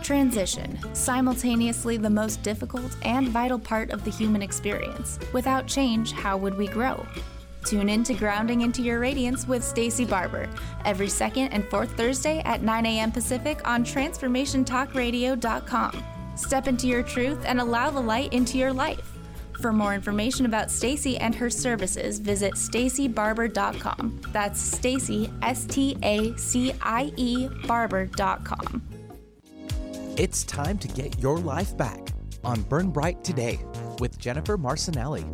[0.03, 5.19] Transition, simultaneously the most difficult and vital part of the human experience.
[5.33, 7.05] Without change, how would we grow?
[7.65, 10.49] Tune in to Grounding into Your Radiance with Stacie Barber
[10.85, 13.11] every second and fourth Thursday at 9 a.m.
[13.11, 16.05] Pacific on TransformationTalkRadio.com.
[16.37, 19.16] Step into your truth and allow the light into your life.
[19.61, 24.21] For more information about Stacie and her services, visit staciebarber.com.
[24.33, 28.83] That's Stacie S T A C I E barber.com.
[30.17, 32.09] It's time to get your life back
[32.43, 33.59] on Burn Bright Today
[33.99, 35.27] with Jennifer Marcinelli.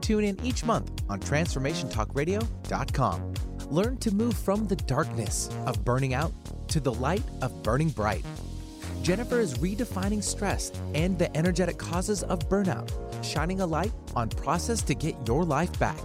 [0.00, 3.34] Tune in each month on transformationtalkradio.com.
[3.70, 6.32] Learn to move from the darkness of burning out
[6.68, 8.24] to the light of burning bright.
[9.02, 12.90] Jennifer is redefining stress and the energetic causes of burnout
[13.24, 16.00] shining a light on process to get your life back.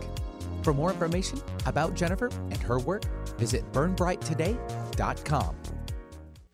[0.63, 3.03] For more information about Jennifer and her work,
[3.37, 5.55] visit burnbrighttoday.com.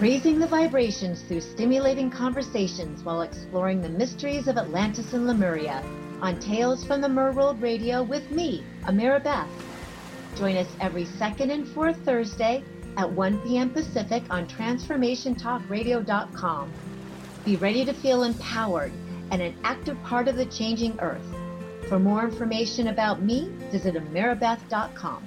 [0.00, 5.82] Raising the vibrations through stimulating conversations while exploring the mysteries of Atlantis and Lemuria
[6.20, 9.48] on Tales from the Merworld Radio with me, Amira Beth.
[10.36, 12.62] Join us every second and fourth Thursday
[12.98, 13.70] at 1 p.m.
[13.70, 16.72] Pacific on TransformationTalkRadio.com.
[17.46, 18.92] Be ready to feel empowered
[19.30, 21.24] and an active part of the changing earth.
[21.88, 25.26] For more information about me, visit Ameribeth.com.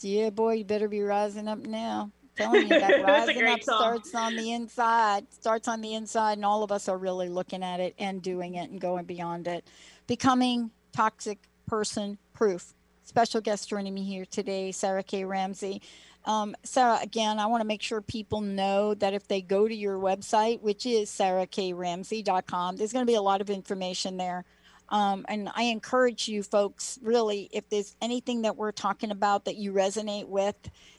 [0.00, 2.10] Yeah, boy, you better be rising up now.
[2.22, 3.78] I'm telling you that rising up song.
[3.78, 5.26] starts on the inside.
[5.32, 8.54] Starts on the inside, and all of us are really looking at it and doing
[8.54, 9.66] it and going beyond it.
[10.06, 12.74] Becoming toxic person proof.
[13.04, 15.24] Special guest joining me here today, Sarah K.
[15.24, 15.80] Ramsey.
[16.24, 19.74] Um, Sarah, again, I want to make sure people know that if they go to
[19.74, 24.44] your website, which is sarahkramsey.com, there's going to be a lot of information there.
[24.88, 29.56] Um, and I encourage you folks, really, if there's anything that we're talking about that
[29.56, 30.56] you resonate with,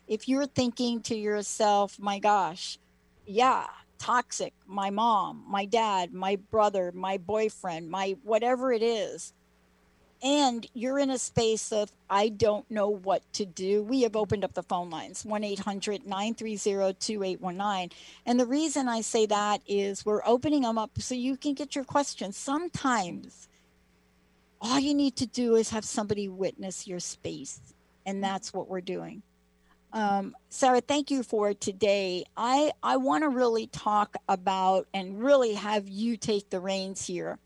[0.07, 2.79] if you're thinking to yourself, my gosh,
[3.25, 9.33] yeah, toxic, my mom, my dad, my brother, my boyfriend, my whatever it is,
[10.23, 14.43] and you're in a space of, I don't know what to do, we have opened
[14.43, 17.91] up the phone lines 1 800 930 2819.
[18.25, 21.75] And the reason I say that is we're opening them up so you can get
[21.75, 22.35] your questions.
[22.35, 23.46] Sometimes
[24.61, 27.59] all you need to do is have somebody witness your space,
[28.05, 29.21] and that's what we're doing.
[29.93, 32.25] Um, Sarah, thank you for today.
[32.35, 37.39] I I want to really talk about and really have you take the reins here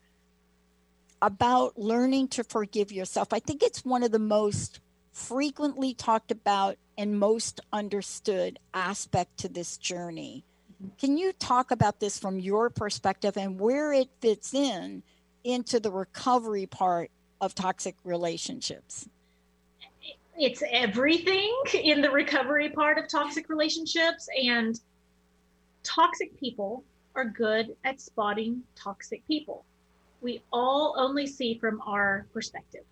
[1.22, 3.32] about learning to forgive yourself.
[3.32, 4.80] I think it's one of the most
[5.12, 10.44] frequently talked about and most understood aspect to this journey.
[11.00, 15.04] Can you talk about this from your perspective and where it fits in
[15.44, 19.08] into the recovery part of toxic relationships?
[20.38, 24.28] It's everything in the recovery part of toxic relationships.
[24.42, 24.80] And
[25.84, 26.84] toxic people
[27.16, 29.66] are good at spotting toxic people.
[30.22, 32.84] We all only see from our perspective.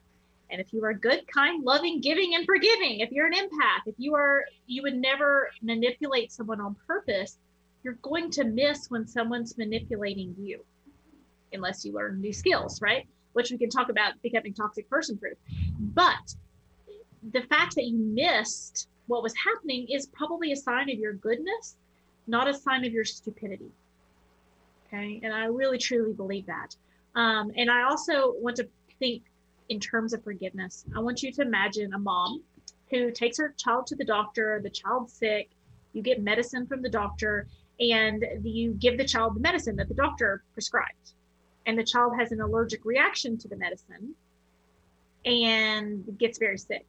[0.52, 3.96] And if you are good, kind, loving, giving, and forgiving, if you're an empath, if
[3.98, 7.38] you are, you would never manipulate someone on purpose,
[7.84, 10.66] you're going to miss when someone's manipulating you,
[11.54, 13.08] unless you learn new skills, right?
[13.34, 15.38] Which we can talk about becoming toxic person proof.
[15.80, 16.36] But
[17.32, 21.76] the fact that you missed what was happening is probably a sign of your goodness,
[22.28, 23.72] not a sign of your stupidity.
[24.88, 25.20] Okay.
[25.24, 26.76] And I really truly believe that.
[27.16, 28.68] Um, and I also want to
[29.00, 29.24] think
[29.70, 30.86] in terms of forgiveness.
[30.96, 32.44] I want you to imagine a mom
[32.90, 35.50] who takes her child to the doctor, the child's sick,
[35.94, 37.48] you get medicine from the doctor,
[37.80, 41.14] and you give the child the medicine that the doctor prescribed.
[41.70, 44.16] And the child has an allergic reaction to the medicine
[45.24, 46.84] and gets very sick.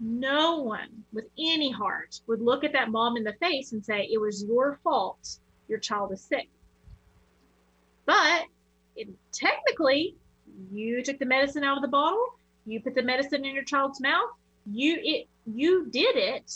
[0.00, 4.08] No one with any heart would look at that mom in the face and say,
[4.10, 5.40] It was your fault.
[5.68, 6.48] Your child is sick.
[8.06, 8.44] But
[8.96, 10.16] it, technically,
[10.72, 12.24] you took the medicine out of the bottle,
[12.64, 14.30] you put the medicine in your child's mouth,
[14.64, 16.50] you it you did it,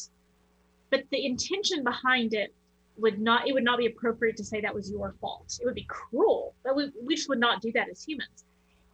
[0.89, 2.55] but the intention behind it
[2.99, 5.59] would not it would not be appropriate to say that was your fault.
[5.61, 6.55] It would be cruel.
[6.65, 8.45] But we, we just would not do that as humans.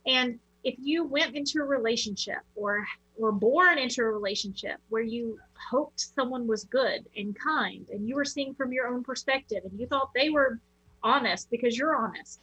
[0.06, 2.86] And if you went into a relationship or
[3.16, 5.38] were born into a relationship where you
[5.70, 9.78] hoped someone was good and kind and you were seeing from your own perspective and
[9.78, 10.58] you thought they were
[11.02, 12.40] honest because you're honest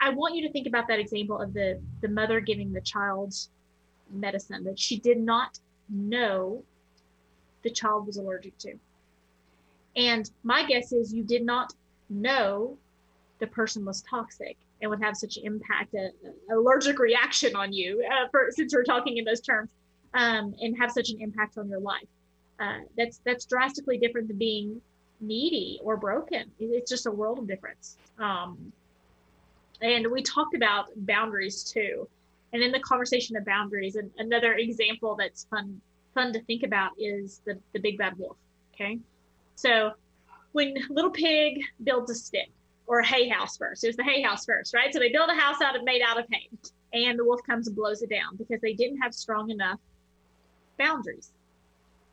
[0.00, 3.34] i want you to think about that example of the the mother giving the child
[4.12, 6.62] medicine that she did not know
[7.62, 8.74] the child was allergic to
[9.96, 11.72] and my guess is you did not
[12.08, 12.76] know
[13.38, 16.12] the person was toxic and would have such an impact, an
[16.50, 19.68] allergic reaction on you, uh, for, since we're talking in those terms,
[20.14, 22.06] um, and have such an impact on your life.
[22.58, 24.80] Uh, that's that's drastically different than being
[25.20, 26.50] needy or broken.
[26.58, 27.96] It's just a world of difference.
[28.18, 28.72] Um,
[29.80, 32.06] and we talked about boundaries too.
[32.52, 35.80] And in the conversation of boundaries, and another example that's fun
[36.14, 38.36] fun to think about is the the big bad wolf.
[38.74, 38.98] Okay,
[39.60, 39.92] so
[40.52, 42.50] when little pig builds a stick
[42.90, 43.84] or a hay house first.
[43.84, 44.92] It was the hay house first, right?
[44.92, 46.48] So they build a house out of made out of hay,
[46.92, 49.78] and the wolf comes and blows it down because they didn't have strong enough
[50.76, 51.30] boundaries.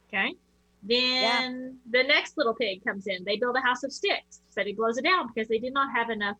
[0.07, 0.35] Okay.
[0.83, 2.01] Then yeah.
[2.03, 3.23] the next little pig comes in.
[3.23, 4.41] They build a house of sticks.
[4.51, 6.37] So he blows it down because they did not have enough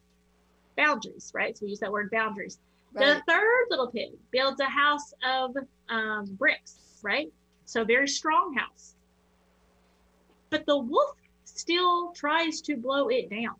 [0.77, 1.57] boundaries, right?
[1.57, 2.59] So we use that word boundaries.
[2.93, 3.15] Right.
[3.15, 5.55] The third little pig builds a house of
[5.89, 7.33] um, bricks, right?
[7.65, 8.93] So very strong house.
[10.49, 13.55] But the wolf still tries to blow it down.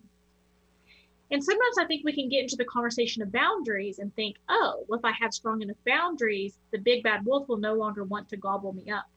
[1.30, 4.86] And sometimes I think we can get into the conversation of boundaries and think, oh,
[4.88, 8.30] well, if I have strong enough boundaries, the big bad wolf will no longer want
[8.30, 9.10] to gobble me up.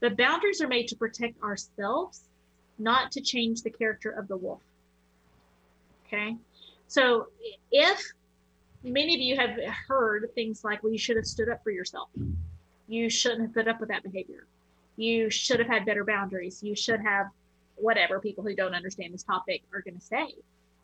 [0.00, 2.22] But boundaries are made to protect ourselves,
[2.78, 4.60] not to change the character of the wolf.
[6.06, 6.36] Okay.
[6.88, 7.28] So
[7.70, 8.12] if
[8.82, 9.58] many of you have
[9.88, 12.08] heard things like, well, you should have stood up for yourself,
[12.88, 14.46] you shouldn't have put up with that behavior,
[14.96, 17.26] you should have had better boundaries, you should have
[17.76, 20.34] whatever people who don't understand this topic are going to say.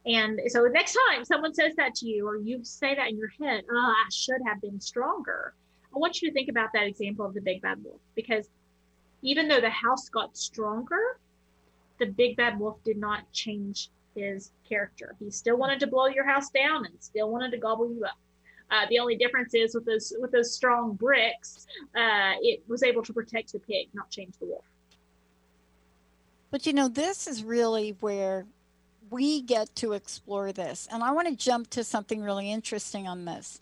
[0.06, 3.32] And so next time someone says that to you, or you say that in your
[3.40, 5.54] head, oh, I should have been stronger.
[5.94, 8.48] I want you to think about that example of the big bad wolf because
[9.22, 11.18] even though the house got stronger,
[11.98, 15.14] the big bad wolf did not change his character.
[15.18, 18.16] He still wanted to blow your house down and still wanted to gobble you up.
[18.70, 21.66] Uh, the only difference is with those with those strong bricks,
[21.96, 24.64] uh, it was able to protect the pig, not change the wolf.
[26.50, 28.46] But you know, this is really where
[29.10, 30.88] we get to explore this.
[30.90, 33.60] And I want to jump to something really interesting on this.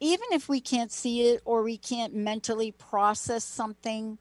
[0.00, 4.18] Even if we can't see it or we can't mentally process something,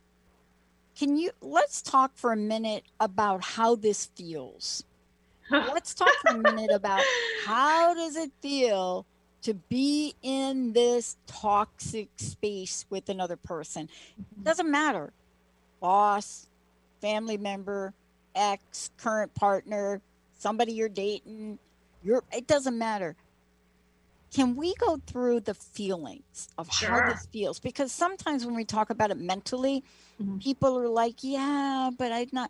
[0.97, 4.83] can you let's talk for a minute about how this feels.
[5.51, 7.01] let's talk for a minute about
[7.45, 9.05] how does it feel
[9.43, 13.89] to be in this toxic space with another person.
[14.17, 15.11] It doesn't matter.
[15.79, 16.47] Boss,
[17.01, 17.93] family member,
[18.35, 20.01] ex, current partner,
[20.39, 21.59] somebody you're dating,
[22.03, 23.15] you're it doesn't matter.
[24.33, 26.89] Can we go through the feelings of Sure.
[26.89, 27.59] how this feels?
[27.59, 29.83] Because sometimes when we talk about it mentally,
[30.19, 30.39] mm-hmm.
[30.39, 32.49] people are like, yeah, but I'm not.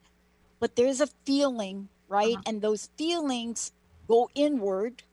[0.60, 2.36] But there's a feeling, right?
[2.36, 2.44] Uh-huh.
[2.46, 3.74] And those feelings
[4.08, 5.04] go inward.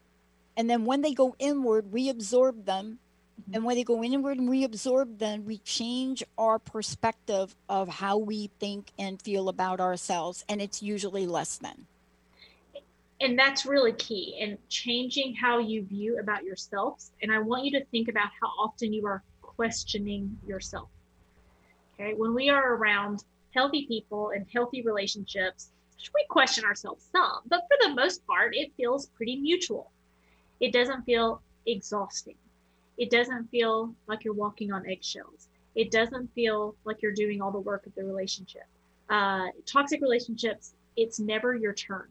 [0.57, 2.99] And then when they go inward, we absorb them.
[3.41, 3.55] Mm-hmm.
[3.55, 8.19] And when they go inward and we absorb them, we change our perspective of how
[8.19, 10.45] we think and feel about ourselves.
[10.49, 11.87] And it's usually less than.
[13.21, 17.71] and that's really key in changing how you view about yourselves and i want you
[17.71, 20.89] to think about how often you are questioning yourself
[21.95, 23.25] okay when we are around
[23.55, 25.71] healthy people and healthy relationships
[26.15, 29.91] we question ourselves some but for the most part it feels pretty mutual
[30.61, 32.37] it doesn't feel exhausting
[32.99, 37.51] it doesn't feel like you're walking on eggshells it doesn't feel like you're doing all
[37.51, 38.65] the work of the relationship
[39.09, 42.09] uh, toxic relationships it's never your turn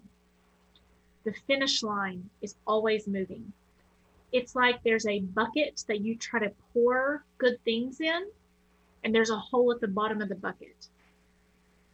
[1.23, 3.51] the finish line is always moving.
[4.31, 8.27] It's like there's a bucket that you try to pour good things in,
[9.03, 10.87] and there's a hole at the bottom of the bucket.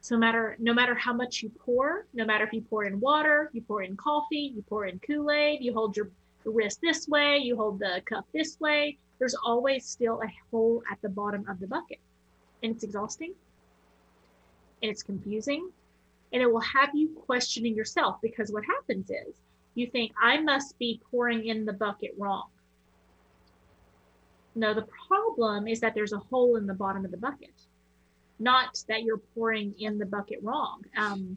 [0.00, 3.00] So no matter no matter how much you pour, no matter if you pour in
[3.00, 6.08] water, you pour in coffee, you pour in Kool-Aid, you hold your
[6.50, 11.00] wrist this way, you hold the cup this way, there's always still a hole at
[11.02, 11.98] the bottom of the bucket.
[12.62, 13.34] And it's exhausting.
[14.82, 15.70] And it's confusing
[16.32, 19.34] and it will have you questioning yourself because what happens is
[19.74, 22.48] you think I must be pouring in the bucket wrong.
[24.54, 27.52] No, the problem is that there's a hole in the bottom of the bucket,
[28.38, 30.82] not that you're pouring in the bucket wrong.
[30.96, 31.36] Um,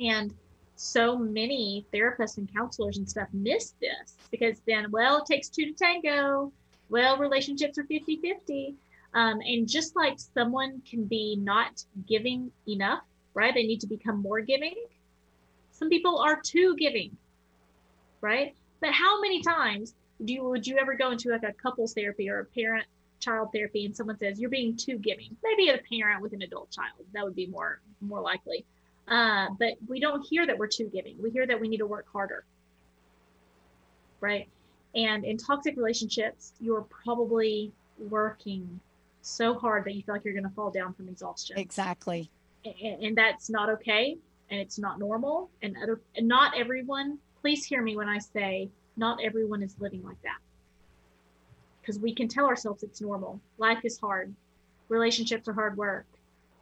[0.00, 0.34] and
[0.80, 5.66] so many therapists and counselors and stuff miss this because then, well, it takes two
[5.66, 6.52] to tango.
[6.88, 8.74] Well, relationships are 50 50.
[9.12, 13.02] Um, and just like someone can be not giving enough
[13.34, 13.54] right?
[13.54, 14.74] They need to become more giving.
[15.70, 17.16] Some people are too giving,
[18.20, 18.54] right?
[18.80, 22.28] But how many times do you would you ever go into like a couples therapy
[22.28, 22.86] or a parent
[23.20, 25.36] child therapy and someone says you're being too giving?
[25.42, 28.64] Maybe a parent with an adult child that would be more more likely.
[29.10, 31.20] Uh, but we don't hear that we're too giving.
[31.20, 32.44] We hear that we need to work harder,
[34.20, 34.48] right?
[34.94, 38.80] And in toxic relationships, you're probably working
[39.22, 42.30] so hard that you feel like you're going to fall down from exhaustion Exactly.
[42.64, 44.16] and, and that's not okay
[44.50, 48.68] and it's not normal and other and not everyone please hear me when i say
[48.96, 50.38] not everyone is living like that
[51.80, 54.32] because we can tell ourselves it's normal life is hard
[54.88, 56.06] relationships are hard work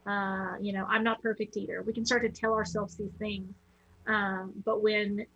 [0.07, 3.53] uh, you know i'm not perfect either we can start to tell ourselves these things
[4.07, 5.27] um, but when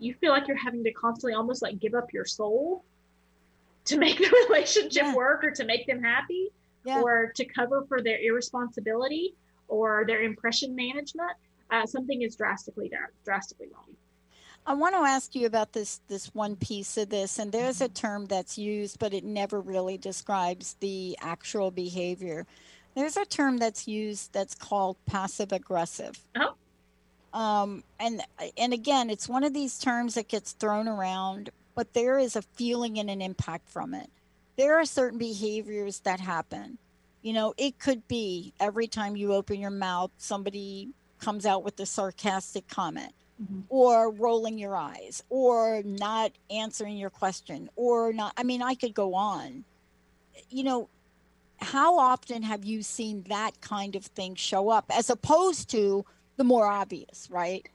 [0.00, 2.84] you feel like you're having to constantly almost like give up your soul
[3.84, 6.50] to make the relationship work or to make them happy
[6.96, 9.34] or to cover for their irresponsibility
[9.68, 11.32] or their impression management,
[11.70, 12.90] uh, something is drastically
[13.24, 13.84] drastically wrong.
[14.66, 17.88] I want to ask you about this this one piece of this, and there's a
[17.88, 22.46] term that's used, but it never really describes the actual behavior.
[22.98, 26.18] There's a term that's used that's called passive aggressive.
[26.34, 26.54] Oh.
[27.32, 28.22] Um, and
[28.56, 32.42] and again, it's one of these terms that gets thrown around, but there is a
[32.42, 34.10] feeling and an impact from it.
[34.56, 36.76] There are certain behaviors that happen.
[37.22, 40.88] You know, it could be every time you open your mouth, somebody
[41.20, 43.62] comes out with a sarcastic comment Mhm.
[43.68, 48.32] or rolling your eyes or not answering your question or not.
[48.36, 49.64] I mean, I could go on.
[50.50, 50.88] You know,
[51.60, 56.04] how often have you seen that kind of thing show up as opposed to
[56.36, 57.68] the more obvious, right?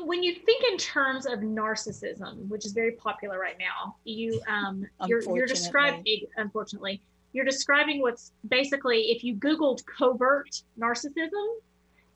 [0.00, 4.86] when you think in terms of narcissism, which is very popular right now, you um
[5.06, 7.02] you're you're describing unfortunately
[7.32, 11.56] you're describing what's basically if you googled covert narcissism,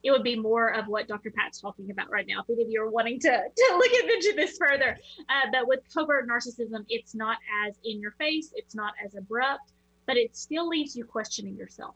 [0.01, 1.29] it would be more of what Dr.
[1.29, 2.39] Pat's talking about right now.
[2.39, 4.97] If any of you are wanting to to look into this further,
[5.27, 7.37] uh, but with covert narcissism, it's not
[7.67, 9.73] as in your face, it's not as abrupt,
[10.09, 11.93] but it still leaves you questioning yourself.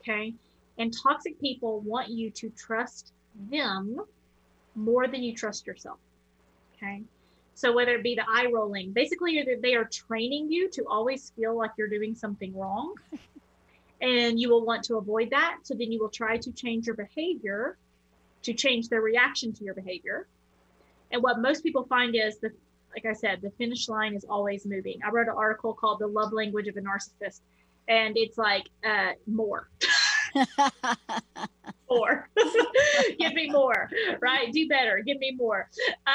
[0.00, 0.32] Okay,
[0.78, 3.12] and toxic people want you to trust
[3.50, 4.00] them
[4.76, 5.98] more than you trust yourself.
[6.76, 7.02] Okay.
[7.54, 11.56] So whether it be the eye rolling, basically they are training you to always feel
[11.58, 12.94] like you're doing something wrong.
[14.00, 15.56] and you will want to avoid that.
[15.64, 17.76] So then you will try to change your behavior
[18.42, 20.28] to change their reaction to your behavior.
[21.10, 22.52] And what most people find is the
[22.98, 24.98] like I said, the finish line is always moving.
[25.06, 27.40] I wrote an article called The Love Language of a Narcissist,
[27.86, 29.68] and it's like uh, more.
[31.90, 32.28] more.
[33.18, 33.88] Give me more
[34.20, 34.52] right?
[34.52, 35.00] Do better.
[35.06, 35.68] Give me more.
[36.06, 36.10] Uh,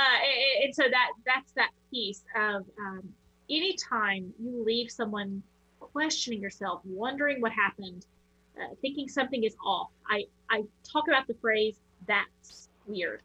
[0.64, 3.02] and, so that that's that piece of um,
[3.50, 5.42] anytime you leave someone
[5.80, 8.06] questioning yourself wondering what happened
[8.58, 11.76] uh, thinking something is off i i talk about the phrase
[12.08, 13.22] that's weird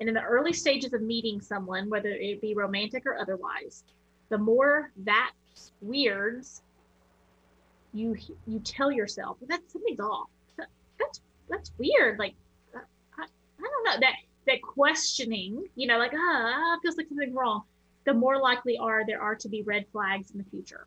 [0.00, 3.84] and in the early stages of meeting someone whether it be romantic or otherwise
[4.30, 5.32] the more that
[5.80, 6.62] weirds
[7.92, 10.28] you you tell yourself that something's off
[10.98, 11.20] that's
[11.50, 12.18] that's weird.
[12.18, 12.34] Like,
[12.74, 12.78] I,
[13.18, 13.26] I
[13.62, 14.14] don't know that
[14.46, 17.62] that questioning, you know, like ah, feels like something's wrong.
[18.06, 20.86] The more likely are there are to be red flags in the future.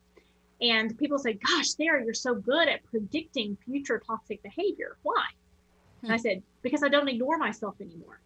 [0.61, 4.97] And people say, "Gosh, Sarah, you're so good at predicting future toxic behavior.
[5.03, 5.26] Why?"
[5.99, 6.07] Hmm.
[6.07, 8.20] And I said, "Because I don't ignore myself anymore.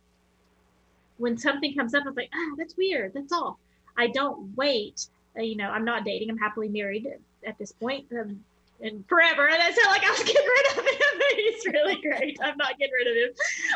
[1.17, 3.13] When something comes up, I'm like, ah, that's weird.
[3.13, 3.59] That's all.
[3.97, 5.07] I don't wait.
[5.37, 6.29] Uh, you know, I'm not dating.
[6.29, 7.07] I'm happily married
[7.45, 8.05] at this point.
[8.11, 8.43] Um,
[8.81, 9.47] and forever.
[9.47, 11.21] And I felt like I was getting rid of him.
[11.35, 12.37] He's really great.
[12.43, 13.35] I'm not getting rid of him.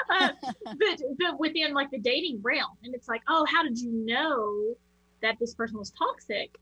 [0.10, 3.92] Uh, but but within like the dating realm, and it's like, oh, how did you
[3.92, 4.76] know
[5.22, 6.58] that this person was toxic?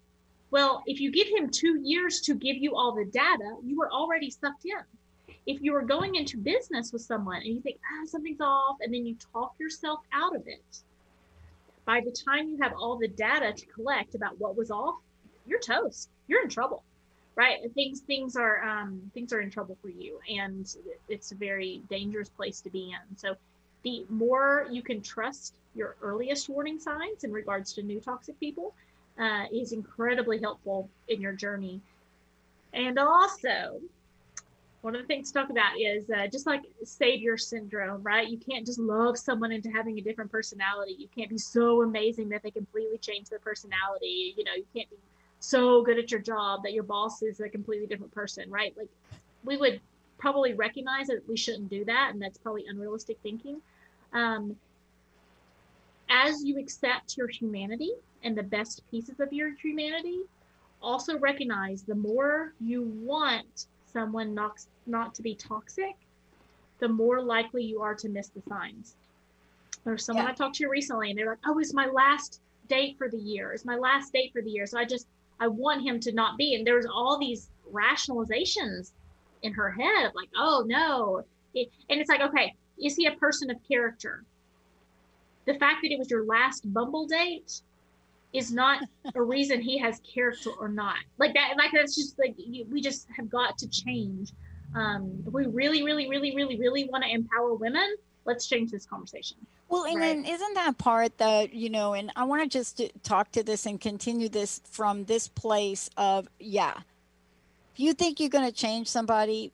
[0.52, 3.92] Well, if you give him two years to give you all the data, you were
[3.92, 4.84] already sucked in.
[5.50, 8.94] If you are going into business with someone and you think, ah, something's off, and
[8.94, 10.84] then you talk yourself out of it,
[11.86, 14.96] by the time you have all the data to collect about what was off,
[15.48, 16.10] you're toast.
[16.28, 16.84] You're in trouble
[17.40, 17.60] right?
[17.74, 20.76] Things things are um, things are in trouble for you and
[21.08, 23.18] it's a very dangerous place to be in.
[23.18, 23.36] So
[23.84, 28.74] the more you can trust your earliest warning signs in regards to new toxic people
[29.18, 31.80] uh, is incredibly helpful in your journey.
[32.74, 33.80] And also
[34.82, 38.28] one of the things to talk about is uh, just like savior syndrome, right?
[38.30, 40.96] You can't just love someone into having a different personality.
[40.98, 44.34] You can't be so amazing that they completely change their personality.
[44.38, 44.98] You know, you can't be
[45.40, 48.74] so good at your job that your boss is a completely different person, right?
[48.78, 48.90] Like
[49.44, 49.82] we would
[50.18, 53.62] probably recognize that we shouldn't do that, and that's probably unrealistic thinking.
[54.14, 54.56] Um,
[56.10, 57.92] as you accept your humanity
[58.24, 60.22] and the best pieces of your humanity,
[60.82, 65.96] also recognize the more you want someone not, not to be toxic,
[66.80, 68.96] the more likely you are to miss the signs.
[69.84, 70.32] There's someone yeah.
[70.32, 73.54] I talked to recently, and they're like, "Oh, it's my last date for the year.
[73.54, 75.08] It's my last date for the year." So I just
[75.40, 76.56] I want him to not be.
[76.56, 78.92] And there's all these rationalizations
[79.42, 81.24] in her head of like, oh no.
[81.54, 84.24] It, and it's like, okay, is he a person of character?
[85.46, 87.62] The fact that it was your last Bumble date
[88.34, 88.84] is not
[89.16, 90.98] a reason he has character or not.
[91.18, 94.32] Like that, like that's just like you, we just have got to change.
[94.76, 98.86] Um, if we really, really, really, really, really want to empower women, let's change this
[98.86, 99.38] conversation.
[99.68, 100.24] Well, and right.
[100.24, 103.66] then isn't that part that, you know, and I want to just talk to this
[103.66, 106.74] and continue this from this place of, yeah,
[107.74, 109.52] if you think you're going to change somebody,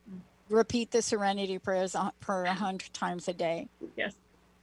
[0.49, 3.67] repeat the serenity prayers per a hundred times a day.
[3.95, 4.15] Yes.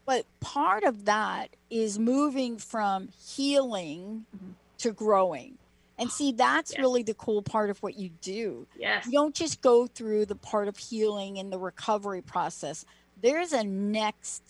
[0.05, 4.51] But part of that is moving from healing mm-hmm.
[4.79, 5.59] to growing.
[5.99, 6.81] And see, that's yes.
[6.81, 8.67] really the cool part of what you do.
[8.77, 9.07] Yes.
[9.07, 12.85] You don't just go through the part of healing and the recovery process.
[13.21, 14.43] There's a next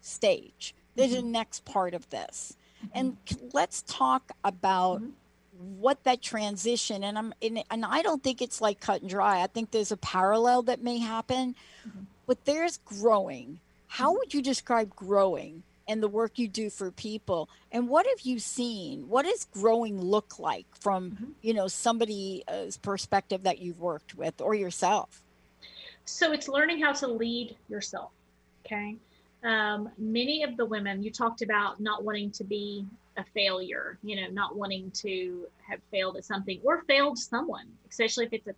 [0.00, 0.74] stage.
[0.94, 1.26] There's mm-hmm.
[1.26, 2.56] a next part of this.
[2.78, 2.98] Mm-hmm.
[2.98, 3.16] And
[3.52, 5.80] let's talk about mm-hmm.
[5.80, 9.42] what that transition and I'm and, and I don't think it's like cut and dry.
[9.42, 11.56] I think there's a parallel that may happen.
[11.88, 12.00] Mm-hmm.
[12.26, 13.58] But there's growing.
[13.94, 14.18] How mm-hmm.
[14.18, 17.48] would you describe growing and the work you do for people.
[17.72, 19.08] And what have you seen?
[19.08, 21.30] What does growing look like from, Mm-hmm.
[21.42, 25.22] you know, somebody's perspective that you've worked with or yourself?
[26.04, 28.10] So it's learning how to lead yourself.
[28.64, 28.96] Okay.
[29.42, 32.86] Um, many of the women you talked about not wanting to be
[33.16, 38.24] a failure, you know, not wanting to have failed at something or failed someone, especially
[38.26, 38.54] if it's a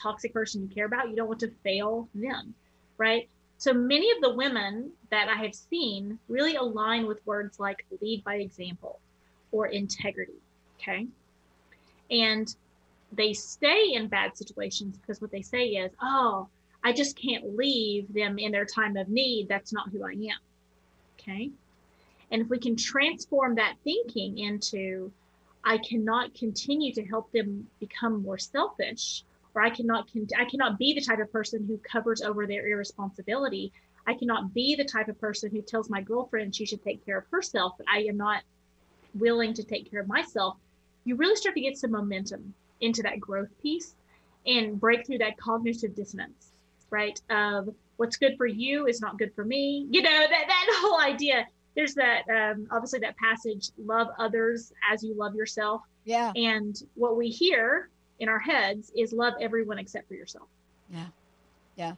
[0.00, 1.08] toxic person you care about.
[1.08, 2.54] You don't want to fail them,
[2.96, 3.28] right?
[3.58, 8.22] So many of the women that I have seen really align with words like lead
[8.24, 9.00] by example
[9.50, 10.40] or integrity.
[10.80, 11.06] Okay.
[12.10, 12.54] And
[13.12, 16.48] they stay in bad situations because what they say is, oh,
[16.84, 19.48] I just can't leave them in their time of need.
[19.48, 20.38] That's not who I am.
[21.18, 21.50] Okay.
[22.30, 25.10] And if we can transform that thinking into,
[25.64, 29.24] I cannot continue to help them become more selfish,
[29.58, 32.68] or I cannot, con- I cannot be the type of person who covers over their
[32.68, 33.72] irresponsibility.
[34.06, 37.18] I cannot be the type of person who tells my girlfriend she should take care
[37.18, 38.42] of herself, but I am not
[39.14, 40.56] willing to take care of myself.
[41.04, 43.96] You really start to get some momentum into that growth piece
[44.46, 46.52] and break through that cognitive dissonance,
[46.90, 47.20] right?
[47.28, 49.88] Of what's good for you is not good for me.
[49.90, 51.48] You know, that, that whole idea.
[51.74, 55.82] There's that, um, obviously, that passage, love others as you love yourself.
[56.04, 56.32] Yeah.
[56.36, 60.48] And what we hear in our heads is love everyone except for yourself.
[60.90, 61.06] Yeah.
[61.76, 61.92] Yeah.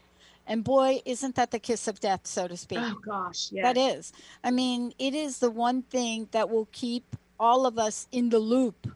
[0.47, 2.81] And boy, isn't that the kiss of death, so to speak?
[2.81, 3.53] Oh, gosh.
[3.53, 3.73] Yeah.
[3.73, 4.13] That is.
[4.43, 8.39] I mean, it is the one thing that will keep all of us in the
[8.39, 8.89] loop,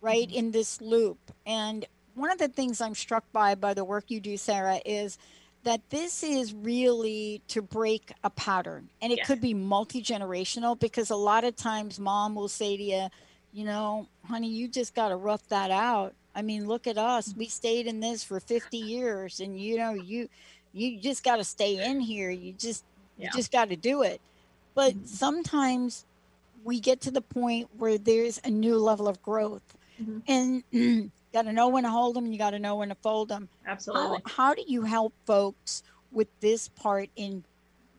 [0.00, 0.28] right?
[0.28, 0.38] Mm-hmm.
[0.38, 1.18] In this loop.
[1.44, 5.18] And one of the things I'm struck by by the work you do, Sarah, is
[5.64, 8.88] that this is really to break a pattern.
[9.00, 12.82] And it could be multi generational because a lot of times mom will say to
[12.82, 13.08] you,
[13.52, 16.14] you know, honey, you just got to rough that out.
[16.34, 17.34] I mean, look at us.
[17.36, 20.28] We stayed in this for 50 years and you know, you
[20.72, 22.30] you just got to stay in here.
[22.30, 22.84] You just
[23.18, 24.20] you just got to do it.
[24.74, 25.06] But Mhm.
[25.06, 26.06] sometimes
[26.64, 29.76] we get to the point where there's a new level of growth.
[30.00, 30.22] Mhm.
[30.72, 33.28] And got to know when to hold them you got to know when to fold
[33.28, 33.48] them.
[33.64, 34.22] How, Absolutely.
[34.26, 37.44] how do you help folks with this part in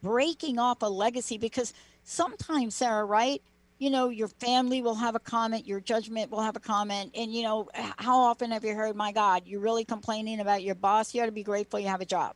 [0.01, 1.38] breaking off a legacy?
[1.38, 1.73] Because
[2.03, 3.41] sometimes, Sarah, right?
[3.80, 7.11] You know, your family will have a comment, your judgment will have a comment.
[7.15, 10.76] And, you know, how often have you heard, my God, you're really complaining about your
[10.76, 11.13] boss?
[11.13, 12.36] You ought to be grateful you have a job.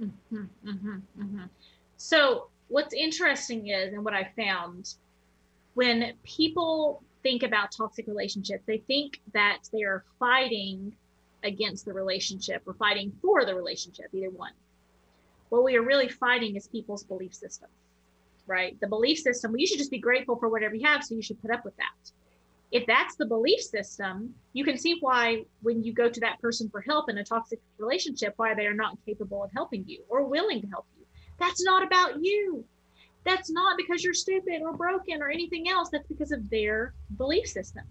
[0.00, 1.48] Mhm, mhm, mhm.
[1.96, 4.94] So, what's interesting is, and what I found,
[5.74, 10.96] when people think about toxic relationships, they think that they are fighting
[11.44, 14.52] against the relationship or fighting for the relationship, either one.
[15.48, 17.68] What we are really fighting is people's belief system,
[18.46, 18.78] right?
[18.80, 21.22] The belief system, well, you should just be grateful for whatever you have, so you
[21.22, 22.10] should put up with that.
[22.72, 26.70] If that's the belief system, you can see why when you go to that person
[26.70, 30.24] for help in a toxic relationship, why they are not capable of helping you or
[30.24, 31.04] willing to help you.
[31.38, 32.64] That's not about you.
[33.24, 35.90] That's not because you're stupid or broken or anything else.
[35.90, 37.84] That's because of their belief system.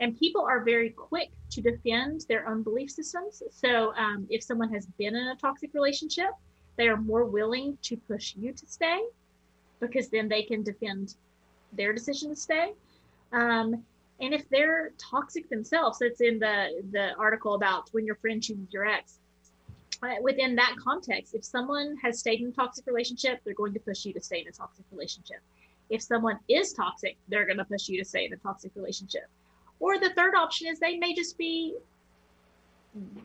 [0.00, 3.42] And people are very quick to defend their own belief systems.
[3.50, 6.30] So um, if someone has been in a toxic relationship,
[6.76, 9.00] they are more willing to push you to stay
[9.80, 11.14] because then they can defend
[11.72, 12.72] their decision to stay.
[13.32, 13.84] Um,
[14.20, 18.66] and if they're toxic themselves, that's in the the article about when your friend chooses
[18.72, 19.18] your ex.
[20.02, 23.80] Uh, within that context, if someone has stayed in a toxic relationship, they're going to
[23.80, 25.38] push you to stay in a toxic relationship.
[25.90, 29.28] If someone is toxic, they're going to push you to stay in a toxic relationship.
[29.80, 31.74] Or the third option is they may just be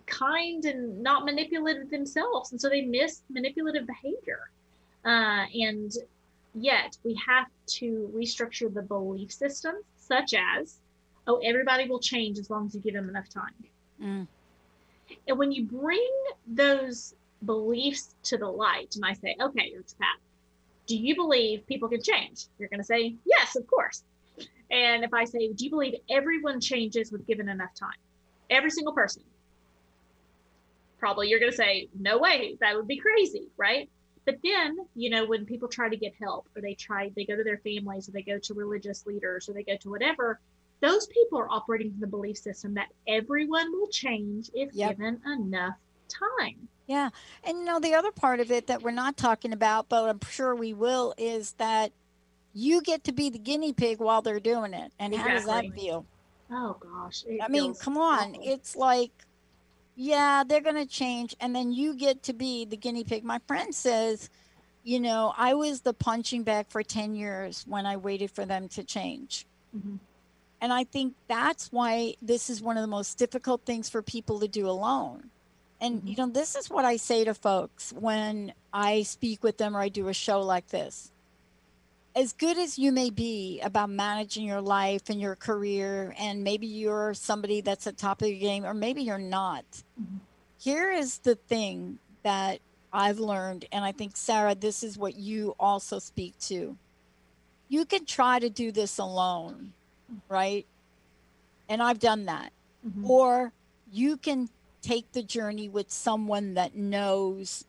[0.05, 4.49] kind and not manipulative themselves, and so they miss manipulative behavior.
[5.05, 5.91] Uh, and
[6.53, 10.79] yet, we have to restructure the belief systems, such as,
[11.27, 13.53] oh, everybody will change as long as you give them enough time.
[14.01, 14.27] Mm.
[15.27, 16.11] And when you bring
[16.47, 20.17] those beliefs to the light, and I say, okay, you're Pat,
[20.87, 22.45] do you believe people can change?
[22.59, 24.03] You're going to say, yes, of course.
[24.71, 27.97] And if I say, do you believe everyone changes with given enough time?
[28.49, 29.23] Every single person.
[30.99, 33.89] Probably you're going to say, no way, that would be crazy, right?
[34.25, 37.35] But then, you know, when people try to get help or they try, they go
[37.35, 40.39] to their families or they go to religious leaders or they go to whatever,
[40.81, 44.97] those people are operating from the belief system that everyone will change if Yep.
[44.97, 45.75] given enough
[46.07, 46.67] time.
[46.87, 47.09] Yeah.
[47.43, 50.19] And you know, the other part of it that we're not talking about, but I'm
[50.29, 51.91] sure we will, is that
[52.53, 54.91] you get to be the guinea pig while they're doing it.
[54.99, 56.05] And how does that feel?
[56.51, 57.23] Oh gosh.
[57.41, 58.35] I mean, come on.
[58.35, 58.41] awful.
[58.43, 59.11] It's like,
[59.95, 61.35] yeah, they're going to change.
[61.39, 63.23] And then you get to be the guinea pig.
[63.23, 64.29] My friend says,
[64.83, 68.67] you know, I was the punching bag for 10 years when I waited for them
[68.69, 69.45] to change.
[69.75, 69.99] Mhm.
[70.59, 74.39] And I think that's why this is one of the most difficult things for people
[74.39, 75.29] to do alone.
[75.79, 76.07] And, Mm-hmm.
[76.07, 79.81] you know, this is what I say to folks when I speak with them or
[79.81, 81.11] I do a show like this.
[82.15, 86.67] As good as you may be about managing your life and your career, and maybe
[86.67, 89.65] you're somebody that's at top of your game, or maybe you're not.
[89.99, 90.19] Mhm.
[90.59, 92.61] Here is the thing that
[92.91, 96.77] I've learned, and I think Sarah, this is what you also speak to.
[97.67, 99.73] You can try to do this alone,
[100.29, 100.67] right?
[101.67, 102.53] And I've done that.
[102.85, 103.09] Mhm.
[103.09, 103.53] Or
[103.91, 104.49] you can
[104.83, 107.65] take the journey with someone that knows,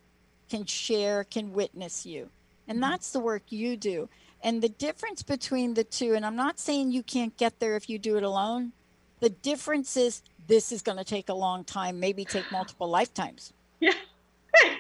[0.51, 2.29] can share, can witness you.
[2.69, 4.09] And that's the work you do.
[4.45, 7.89] And the difference between the two, and I'm not saying you can't get there if
[7.89, 8.73] you do it alone,
[9.21, 13.53] the difference is this is going to take a long time, maybe take multiple lifetimes.
[13.81, 13.93] Yeah,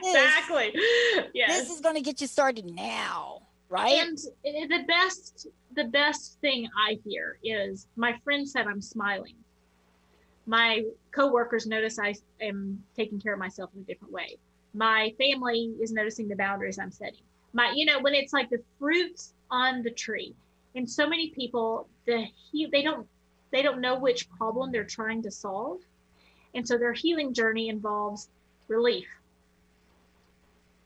[0.04, 0.72] exactly.
[1.34, 1.58] Yes.
[1.58, 4.06] This is going to get you started now, right?
[4.06, 9.34] And the best, the best thing I hear is my friend said I'm smiling.
[10.46, 14.36] My coworkers notice I am taking care of myself in a different way.
[14.74, 17.24] My family is noticing the boundaries I'm setting.
[17.54, 20.34] My, you know, when it's like the fruits on the tree,
[20.74, 23.06] and so many people, the he, they don't,
[23.52, 25.78] they don't know which problem they're trying to solve,
[26.54, 28.28] and so their healing journey involves
[28.66, 29.06] relief,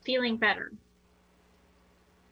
[0.03, 0.71] feeling better,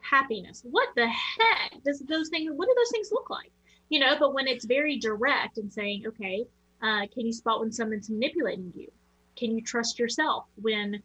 [0.02, 0.62] happiness.
[0.70, 2.52] What the heck does those things?
[2.54, 3.52] What do those things look like?
[3.90, 6.46] You know, but when it's very direct and saying, okay,
[6.82, 8.92] uh, can you spot when someone's manipulating you?
[9.36, 11.02] Can you trust yourself when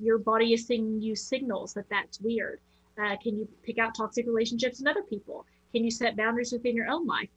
[0.00, 2.60] your body is sending you signals that that's weird?
[2.98, 5.46] Uh, can you pick out toxic relationships in other people?
[5.72, 7.28] Can you set boundaries within your own life?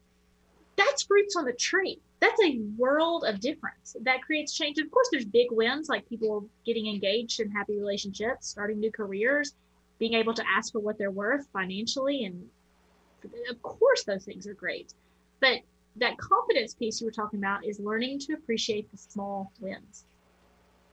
[0.76, 2.00] That's fruits on the tree.
[2.20, 3.96] That's a world of difference.
[4.02, 4.78] That creates change.
[4.78, 9.54] Of course, there's big wins like people getting engaged in happy relationships, starting new careers,
[9.98, 12.26] being able to ask for what they're worth financially.
[12.26, 12.48] And
[13.50, 14.94] of course, those things are great.
[15.40, 15.62] But
[15.96, 20.06] that confidence piece you were talking about is learning to appreciate the small wins.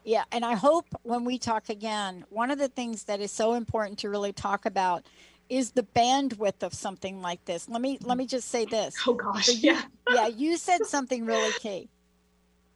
[0.05, 3.55] Yeah, and I hope when we talk again, one of the things that is so
[3.55, 5.07] important to really talk about
[5.49, 7.69] is the bandwidth of something like this.
[7.69, 8.95] Let me let me just say this.
[9.07, 9.83] Oh gosh, you- yeah.
[10.11, 11.89] yeah, you said something really key.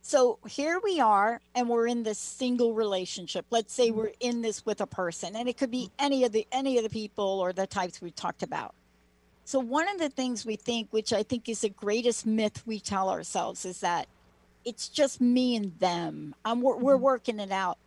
[0.01, 3.45] So here we are, and we're in this single relationship.
[3.51, 6.47] Let's say we're in this with a person, and it could be any of the
[6.51, 8.75] any of the people or the types we talked about.
[9.45, 12.81] So one of the things we think, which I think is the greatest myth we
[12.81, 14.07] tell ourselves, is that
[14.65, 16.35] it's just me and them.
[16.45, 17.79] I'm, we're, we're working it out.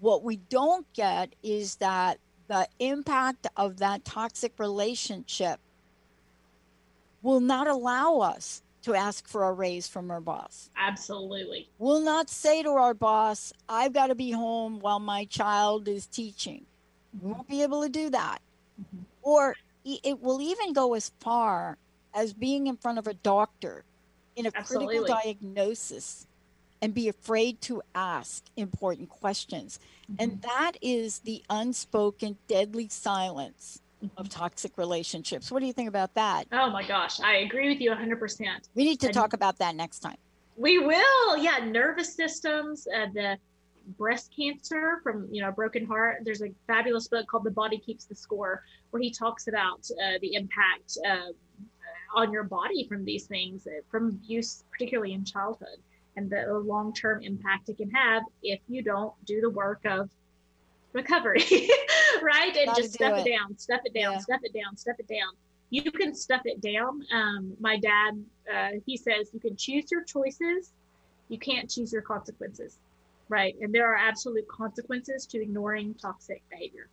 [0.00, 5.60] What we don't get is that the impact of that toxic relationship
[7.22, 10.70] will not allow us to ask for a raise from our boss.
[10.76, 11.68] Absolutely.
[11.78, 16.06] Will not say to our boss, I've got to be home while my child is
[16.06, 16.64] teaching.
[17.20, 18.38] We won't be able to do that.
[18.80, 19.00] Mhm.
[19.22, 21.76] Or it will even go as far
[22.14, 23.84] as being in front of a doctor
[24.38, 26.26] in a critical diagnosis
[26.80, 29.80] and be afraid to ask important questions.
[30.18, 33.82] And that is the unspoken deadly silence
[34.16, 35.50] of toxic relationships.
[35.50, 36.44] What do you think about that?
[36.52, 38.46] Oh my gosh, I agree with you 100%.
[38.76, 40.16] We need to talk about that next time.
[40.56, 41.36] We will.
[41.36, 43.38] Yeah, nervous systems, uh, the
[43.96, 46.18] breast cancer from, you know, broken heart.
[46.24, 50.18] There's a fabulous book called The Body Keeps the Score where he talks about uh,
[50.20, 51.32] the impact uh,
[52.14, 55.78] on your body from these things, uh, from abuse, particularly in childhood,
[56.16, 60.08] and the long-term impact it can have if you don't do the work of
[60.92, 61.44] recovery,
[62.22, 62.56] right?
[62.56, 63.26] And just stuff it.
[63.26, 63.30] it.
[63.30, 64.18] down, stuff it down, Yeah.
[64.18, 65.32] stuff it down, stuff it down.
[65.70, 67.02] You can stuff it down.
[67.12, 70.72] Um, my dad, uh, he says you can choose your choices,
[71.28, 72.78] you can't choose your consequences,
[73.28, 73.54] right?
[73.60, 76.88] And there are absolute consequences to ignoring toxic behavior.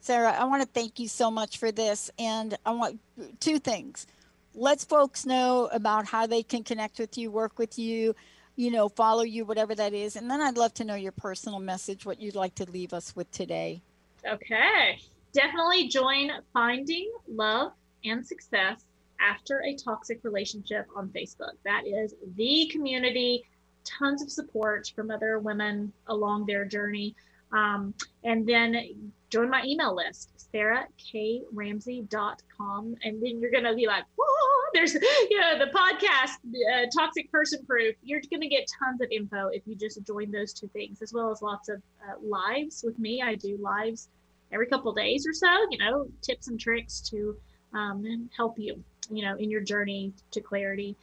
[0.00, 2.10] Sarah, I want to thank you so much for this.
[2.18, 2.98] And I want
[3.40, 4.06] two things.
[4.54, 8.14] Let's folks know about how they can connect with you, work with you,
[8.56, 10.16] you know, follow you, whatever that is.
[10.16, 13.16] And then I'd love to know your personal message, what you'd like to leave us
[13.16, 13.80] with today.
[14.26, 14.98] Okay.
[15.32, 17.72] Definitely join Finding Love
[18.04, 18.84] and Success
[19.20, 21.52] After a Toxic Relationship on Facebook.
[21.64, 23.44] That is the community,
[23.84, 27.16] tons of support from other women along their journey.
[27.52, 27.94] Um,
[28.24, 32.96] and then join my email list, sarahkramsey.com.
[33.02, 36.36] And then you're going to be like, whoa, there's, you know, the podcast,
[36.70, 37.96] uh, Toxic Person Proof.
[38.02, 41.14] You're going to get tons of info if you just join those two things, as
[41.14, 43.22] well as lots of uh, lives with me.
[43.22, 44.10] I do lives
[44.52, 47.34] every couple days or so, you know, tips and tricks to
[47.72, 50.94] um, help you, you know, in your journey to clarity.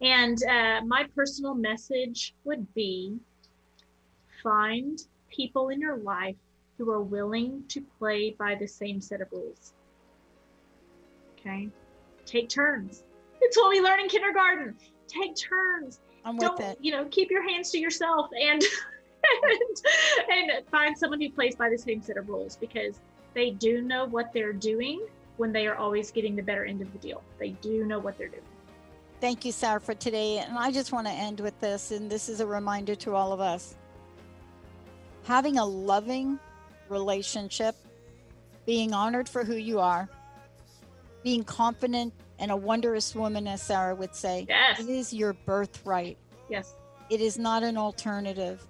[0.00, 3.18] And uh, my personal message would be
[4.42, 6.36] find people in your life
[6.78, 9.72] who are willing to play by the same set of rules.
[11.38, 11.68] Okay.
[12.26, 13.04] Take turns.
[13.40, 14.76] It's what we learn in kindergarten.
[15.08, 16.00] Take turns.
[16.24, 16.78] I'm with Don't, it.
[16.80, 18.62] you know, keep your hands to yourself and
[20.32, 23.00] and, and find someone who plays by the same set of rules because
[23.34, 25.06] they do know what they're doing
[25.36, 27.22] when they are always getting the better end of the deal.
[27.38, 28.42] They do know what they're doing.
[29.20, 30.38] Thank you, Sarah, for today.
[30.38, 33.32] And I just want to end with this, and this is a reminder to all
[33.32, 33.76] of us.
[35.24, 36.38] Having a loving
[36.92, 37.74] relationship,
[38.66, 40.08] being honored for who you are,
[41.24, 44.80] being confident and a wondrous woman, as Sarah would say, yes.
[44.80, 46.18] it is your birthright.
[46.48, 46.74] Yes.
[47.10, 48.66] It is not an alternative.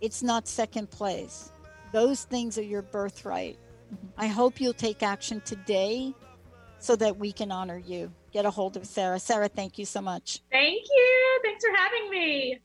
[0.00, 1.52] It's not second place.
[1.92, 3.56] Those things are your birthright.
[3.92, 4.06] Mm-hmm.
[4.18, 6.14] I hope you'll take action today
[6.78, 8.12] so that we can honor you.
[8.32, 9.18] Get a hold of Sarah.
[9.18, 10.40] Sarah, thank you so much.
[10.50, 11.40] Thank you.
[11.42, 12.60] Thanks for having me.